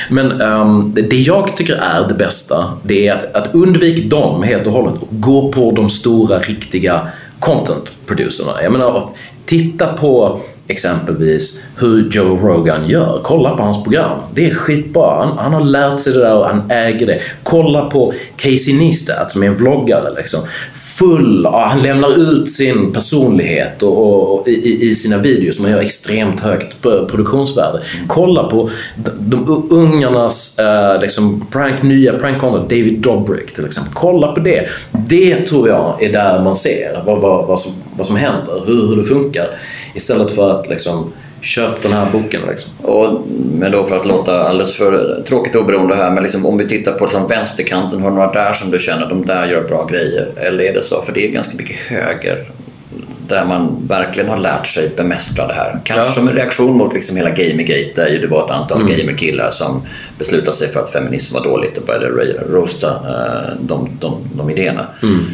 [0.10, 4.44] Men ehm, det, det jag tycker är det bästa, det är att, att undvik dem
[4.44, 7.08] helt och hållet och gå på de stora, riktiga
[7.40, 8.64] content producerna.
[8.64, 9.10] Jag menar,
[9.46, 13.20] titta på exempelvis hur Joe Rogan gör.
[13.24, 14.20] Kolla på hans program.
[14.34, 15.26] Det är skitbra.
[15.26, 17.22] Han, han har lärt sig det där och han äger det.
[17.44, 20.14] Kolla på Casey Neistat som är en vloggare.
[20.18, 20.40] Liksom.
[20.74, 25.82] Full, han lämnar ut sin personlighet och, och, och i, i sina videos som har
[25.82, 27.80] extremt högt produktionsvärde.
[28.08, 33.94] Kolla på de, de ungarnas eh, liksom prank, nya prankkonton, David Dobrik till exempel.
[33.94, 34.68] Kolla på det.
[34.92, 38.88] Det tror jag är där man ser vad, vad, vad, som, vad som händer, hur,
[38.88, 39.48] hur det funkar.
[39.94, 42.42] Istället för att liksom köp den här boken.
[42.50, 42.72] Liksom.
[42.82, 43.22] Och,
[43.60, 46.92] men då för att låta alldeles för tråkigt oberoende här, men liksom, om vi tittar
[46.92, 50.28] på liksom vänsterkanten, har du några där som du känner de där gör bra grejer?
[50.36, 51.02] Eller är det så?
[51.02, 52.46] För det är ganska mycket höger
[53.28, 55.80] där man verkligen har lärt sig bemästra det här.
[55.84, 56.14] Kanske ja.
[56.14, 58.98] som en reaktion mot liksom hela Gamergate där ju det var ett antal mm.
[58.98, 59.82] gamerkillar som
[60.18, 62.08] beslutade sig för att feminism var dåligt och började
[62.50, 64.88] roasta uh, de, de, de idéerna.
[65.04, 65.26] Mm.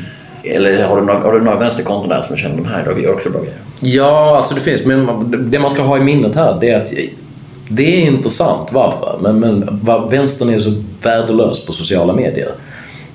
[0.44, 3.30] Eller har du, några, har du några vänsterkonton där som känner de här gör också
[3.30, 3.58] bra grejer?
[3.80, 4.86] Ja, alltså det finns.
[4.86, 5.08] Men
[5.52, 6.92] det man ska ha i minnet här det är att
[7.70, 9.18] det är intressant varför.
[9.22, 12.52] Men, men var vänstern är så värdelös på sociala medier.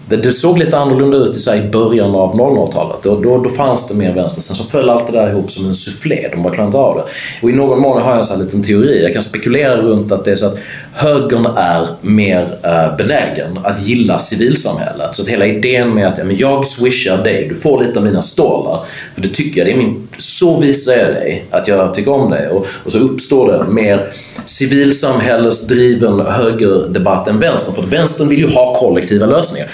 [0.09, 2.97] Det, det, såg lite annorlunda ut i Sverige i början av 00-talet.
[3.03, 4.43] Då, då, då fanns det mer vänster.
[4.43, 6.29] Sen så föll allt det där ihop som en soufflé.
[6.33, 7.03] De bara klarade inte av det.
[7.43, 9.03] Och i någon mån har jag en så här liten teori.
[9.03, 10.59] Jag kan spekulera runt att det är så att
[10.97, 15.15] högern är mer eh, benägen att gilla civilsamhället.
[15.15, 18.05] Så att hela idén med att ja, men jag swishar dig, du får lite av
[18.05, 18.81] mina stålar.
[19.15, 22.31] För det tycker jag, det är min, så visar jag dig att jag tycker om
[22.31, 22.49] dig.
[22.49, 24.13] Och, och så uppstår det mer
[24.47, 27.75] civilsamhällesdriven högerdebatt än vänstern.
[27.75, 29.71] För att vänstern vill ju ha kollektiva lösningar.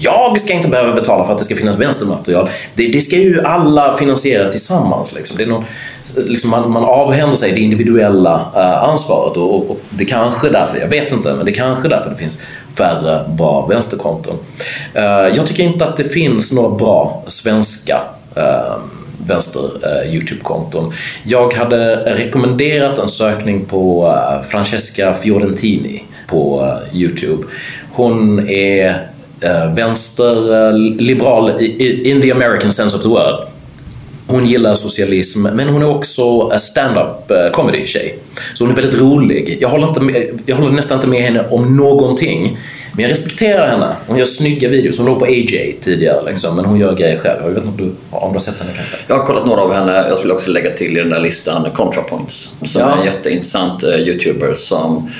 [0.00, 2.48] Jag ska inte behöva betala för att det ska finnas vänstermaterial.
[2.74, 5.12] Det, det ska ju alla finansiera tillsammans.
[5.14, 5.36] Liksom.
[5.36, 5.64] Det är någon,
[6.16, 10.52] liksom man, man avhänder sig det individuella uh, ansvaret och, och, och, det kanske är
[10.52, 12.42] därför, jag vet inte, men det kanske är därför det finns
[12.74, 14.36] färre bra vänsterkonton.
[14.96, 15.02] Uh,
[15.36, 18.00] jag tycker inte att det finns några bra svenska
[18.36, 18.76] uh,
[19.26, 20.92] vänster uh, Youtube-konton.
[21.24, 27.44] Jag hade rekommenderat en sökning på uh, Francesca Fiorentini på uh, Youtube.
[27.92, 28.90] Hon är
[29.44, 33.49] uh, vänsterliberal in the American sense of the word.
[34.30, 38.18] Hon gillar socialism, men hon är också stand-up comedy-tjej.
[38.54, 39.58] Så hon är väldigt rolig.
[39.60, 42.58] Jag håller, inte med, jag håller nästan inte med henne om någonting.
[42.92, 43.96] Men jag respekterar henne.
[44.06, 44.98] Hon gör snygga videos.
[44.98, 47.40] Hon låg på AJ tidigare liksom, men hon gör grejer själv.
[47.42, 48.96] Jag vet inte om du, om du har sett henne kanske?
[49.06, 49.92] Jag har kollat några av henne.
[50.08, 52.92] Jag skulle också lägga till i den där listan ContraPoints som ja.
[52.92, 55.10] är en jätteintressant uh, youtuber som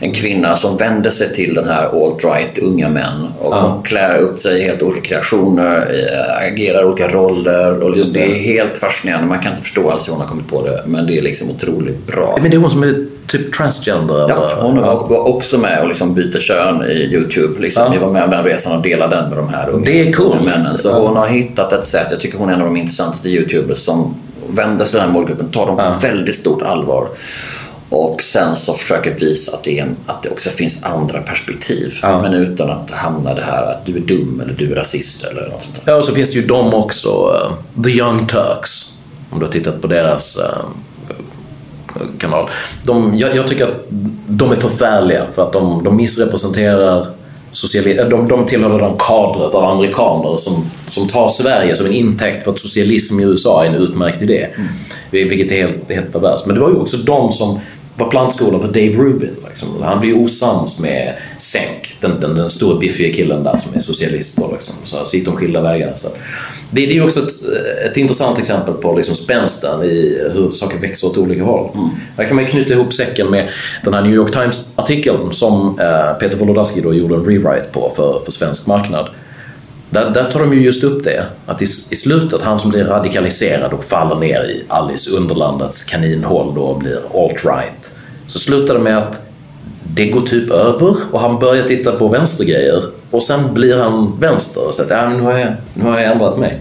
[0.00, 3.60] en kvinna som vänder sig till den här alt-right unga män och ja.
[3.60, 8.18] hon klär upp sig i helt olika kreationer, eh, agerar olika roller och liksom det.
[8.18, 8.32] det.
[8.32, 9.26] är helt fascinerande.
[9.26, 11.50] Man kan inte förstå alls hur hon har kommit på det men det är liksom
[11.50, 12.38] otroligt bra.
[12.42, 14.28] Men det är hon som är typ transgender?
[14.28, 17.60] Ja, hon var, också med och liksom byter kön i Youtube.
[17.60, 17.82] Liksom.
[17.82, 17.90] Ja.
[17.92, 20.12] Vi var med på den resan och delade den med de här unga, det är
[20.12, 20.36] cool.
[20.44, 20.78] männen.
[20.78, 22.06] Så hon har hittat ett sätt.
[22.10, 24.14] Jag tycker hon är en av de intressantaste Youtubers som
[24.50, 25.98] vänder sig till den här målgruppen, tar dem på ja.
[26.02, 27.08] väldigt stort allvar.
[27.90, 31.98] Och sen så försöker visa att det, en, att det också finns andra perspektiv.
[32.02, 32.22] Ja.
[32.22, 35.48] Men utan att hamna det här att du är dum eller du är rasist eller
[35.48, 35.92] något sånt där.
[35.92, 37.08] Ja, och så finns det ju de också.
[37.08, 38.92] Uh, The Young Turks.
[39.30, 40.44] Om du har tittat på deras uh,
[42.18, 42.48] kanal.
[42.82, 43.84] De, jag, jag, tycker att
[44.26, 47.06] de är förfärliga för att de, de missrepresenterar
[47.52, 48.10] socialism.
[48.10, 52.50] De, de tillhör den kadret av amerikaner som, som tar Sverige som en intäkt för
[52.50, 54.48] att socialism i USA är en utmärkt idé.
[54.56, 55.28] Mm.
[55.28, 56.46] Vilket är helt, helt perverst.
[56.46, 57.60] Men det var ju också de som
[57.98, 59.36] var plantskola för Dave Rubin.
[59.48, 59.82] Liksom.
[59.82, 64.38] Han blir osams med Senk, den, den, den stora biffiga killen där som är socialist.
[64.38, 64.74] Och liksom.
[64.84, 65.92] Så, så gick de skilda vägar.
[65.96, 66.08] Så.
[66.70, 67.32] Det, det är också ett,
[67.90, 71.70] ett intressant exempel på liksom spänsten i hur saker växer åt olika håll.
[71.74, 71.88] Mm.
[72.16, 73.48] Här kan man knyta ihop säcken med
[73.84, 78.20] den här New York Times-artikeln som eh, Peter Wolodarski då gjorde en rewrite på för,
[78.24, 79.08] för svensk marknad.
[79.90, 82.84] Där, där tar de ju just upp det, att i, i slutet, han som blir
[82.84, 87.77] radikaliserad och faller ner i Alice Underlandets kaninhål då och blir alt-right.
[88.28, 89.28] Så slutar det med att
[89.94, 94.68] det går typ över och han börjar titta på vänstergrejer och sen blir han vänster
[94.68, 96.58] och säger att ja, nu, har jag, nu har jag ändrat mig.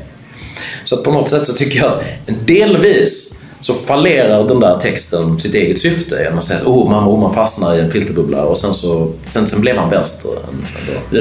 [0.86, 2.04] Så på något sätt så tycker jag
[2.46, 7.08] delvis så fallerar den där texten sitt eget syfte genom att säga att oh, man,
[7.08, 10.32] oh, man fastnar i en filterbubbla och sen, så, sen, sen blev man vänster.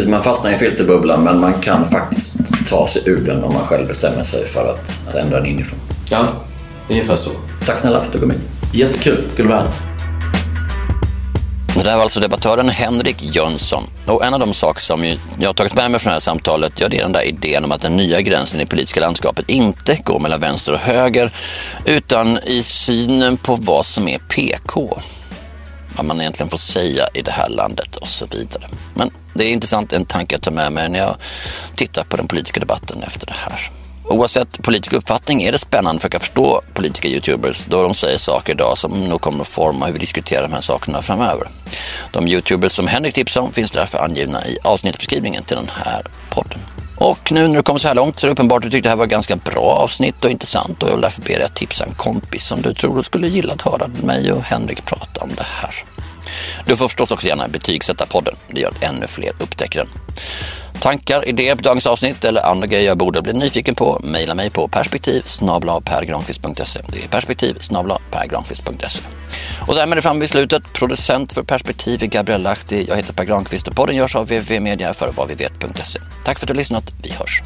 [0.07, 2.37] Man fastnar i en filterbubbla men man kan faktiskt
[2.69, 5.79] ta sig ur den om man själv bestämmer sig för att, att ändra den inifrån.
[6.11, 6.27] Ja,
[6.91, 7.31] ungefär så.
[7.67, 8.41] Tack snälla för att du kom hit.
[8.73, 9.86] Jättekul, kul att vara här.
[11.87, 13.91] Det där var alltså debattören Henrik Jönsson.
[14.07, 15.05] Och en av de saker som
[15.39, 17.65] jag har tagit med mig från det här samtalet, ja, det är den där idén
[17.65, 21.33] om att den nya gränsen i politiska landskapet inte går mellan vänster och höger,
[21.85, 25.01] utan i synen på vad som är PK.
[25.97, 28.69] Vad man egentligen får säga i det här landet och så vidare.
[28.95, 31.17] Men det är intressant, en tanke att ta med mig när jag
[31.75, 33.71] tittar på den politiska debatten efter det här.
[34.09, 38.53] Oavsett politisk uppfattning är det spännande att försöka förstå politiska YouTubers då de säger saker
[38.53, 41.49] idag som nog kommer att forma hur vi diskuterar de här sakerna framöver.
[42.13, 46.61] De YouTubers som Henrik tipsade om finns därför angivna i avsnittsbeskrivningen till den här podden.
[46.97, 48.89] Och nu när du kommer så här långt så är det uppenbart att du tyckte
[48.89, 51.43] det här var ett ganska bra avsnitt och intressant och jag vill därför be dig
[51.43, 55.21] att tipsa en kompis som du tror skulle gilla att höra mig och Henrik prata
[55.21, 55.75] om det här.
[56.67, 58.35] Du får förstås också gärna betygsätta podden.
[58.49, 59.89] Det gör att ännu fler upptäcker den.
[60.81, 64.51] Tankar, idéer på dagens avsnitt eller andra grejer jag borde bli nyfiken på, mejla mig
[64.51, 65.23] på perspektiv
[65.85, 66.81] pergranqvist.se.
[66.89, 67.57] Det är perspektiv
[68.11, 69.03] pergranqvist.se.
[69.67, 70.73] Och därmed är det framme vid slutet.
[70.73, 72.87] Producent för Perspektiv är Gabriel Lahti.
[72.89, 76.01] Jag heter Per Granqvist och podden görs av VV Media för vad vi vet.se.
[76.25, 76.93] Tack för att du har lyssnat.
[77.03, 77.43] Vi hörs.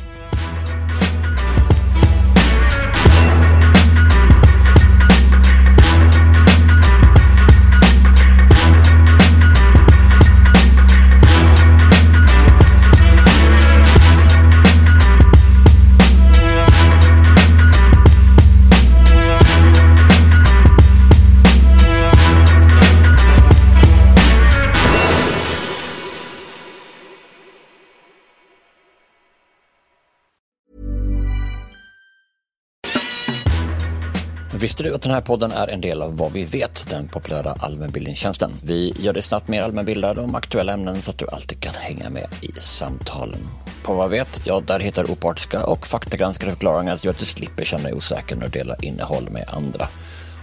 [34.60, 37.52] Visste du att den här podden är en del av Vad vi vet, den populära
[37.52, 38.52] allmänbildningstjänsten?
[38.62, 42.10] Vi gör dig snabbt mer allmänbildad om aktuella ämnen så att du alltid kan hänga
[42.10, 43.40] med i samtalen.
[43.82, 47.64] På Vad vet, ja där hittar du opartiska och faktagranskade förklaringar så att du slipper
[47.64, 49.88] känna dig osäker när du delar innehåll med andra.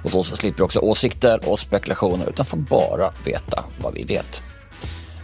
[0.03, 4.41] Och så slipper du också åsikter och spekulationer utan får bara veta vad vi vet.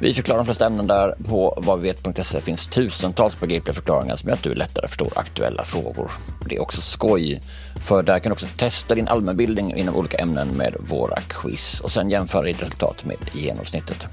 [0.03, 1.15] Vi förklarar de flesta ämnen där.
[1.25, 6.11] På vadvivet.se finns tusentals begripliga förklaringar som gör att du lättare förstår aktuella frågor.
[6.49, 7.41] Det är också skoj,
[7.85, 11.91] för där kan du också testa din allmänbildning inom olika ämnen med våra quiz och
[11.91, 14.07] sen jämföra ditt resultat med genomsnittet.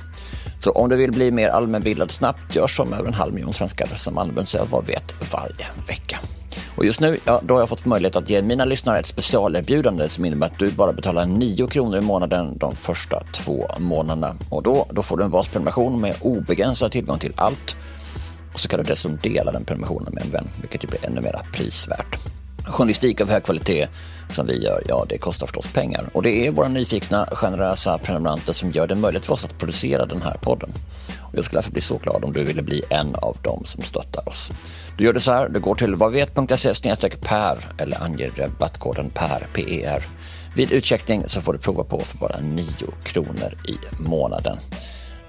[0.60, 3.86] Så om du vill bli mer allmänbildad snabbt, gör som över en halv miljon svenskar
[3.96, 6.18] som använder sig av Vad vet varje vecka.
[6.76, 10.08] Och just nu, ja, då har jag fått möjlighet att ge mina lyssnare ett specialerbjudande
[10.08, 14.36] som innebär att du bara betalar 9 kronor i månaden de första två månaderna.
[14.50, 17.76] Och då, då får du en basprenumeration med obegränsad tillgång till allt.
[18.52, 21.20] Och så kan du dessutom dela den prenumerationen med en vän, vilket ju blir ännu
[21.20, 22.39] mer prisvärt.
[22.66, 23.88] Journalistik av hög kvalitet
[24.30, 26.10] som vi gör, ja det kostar förstås pengar.
[26.12, 30.06] Och det är våra nyfikna, generösa prenumeranter som gör det möjligt för oss att producera
[30.06, 30.70] den här podden.
[31.20, 33.84] Och jag skulle därför bli så glad om du ville bli en av dem som
[33.84, 34.50] stöttar oss.
[34.98, 36.72] Du gör det så här, du går till vadvet.se
[37.20, 40.08] per eller anger rabattkoden PER, PER.
[40.56, 42.66] Vid utcheckning så får du prova på för bara 9
[43.02, 44.58] kronor i månaden.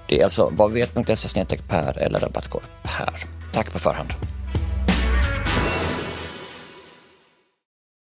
[0.08, 3.24] Det är alltså vadvet.se per eller rabattkod PER.
[3.52, 4.31] Tack på förhand.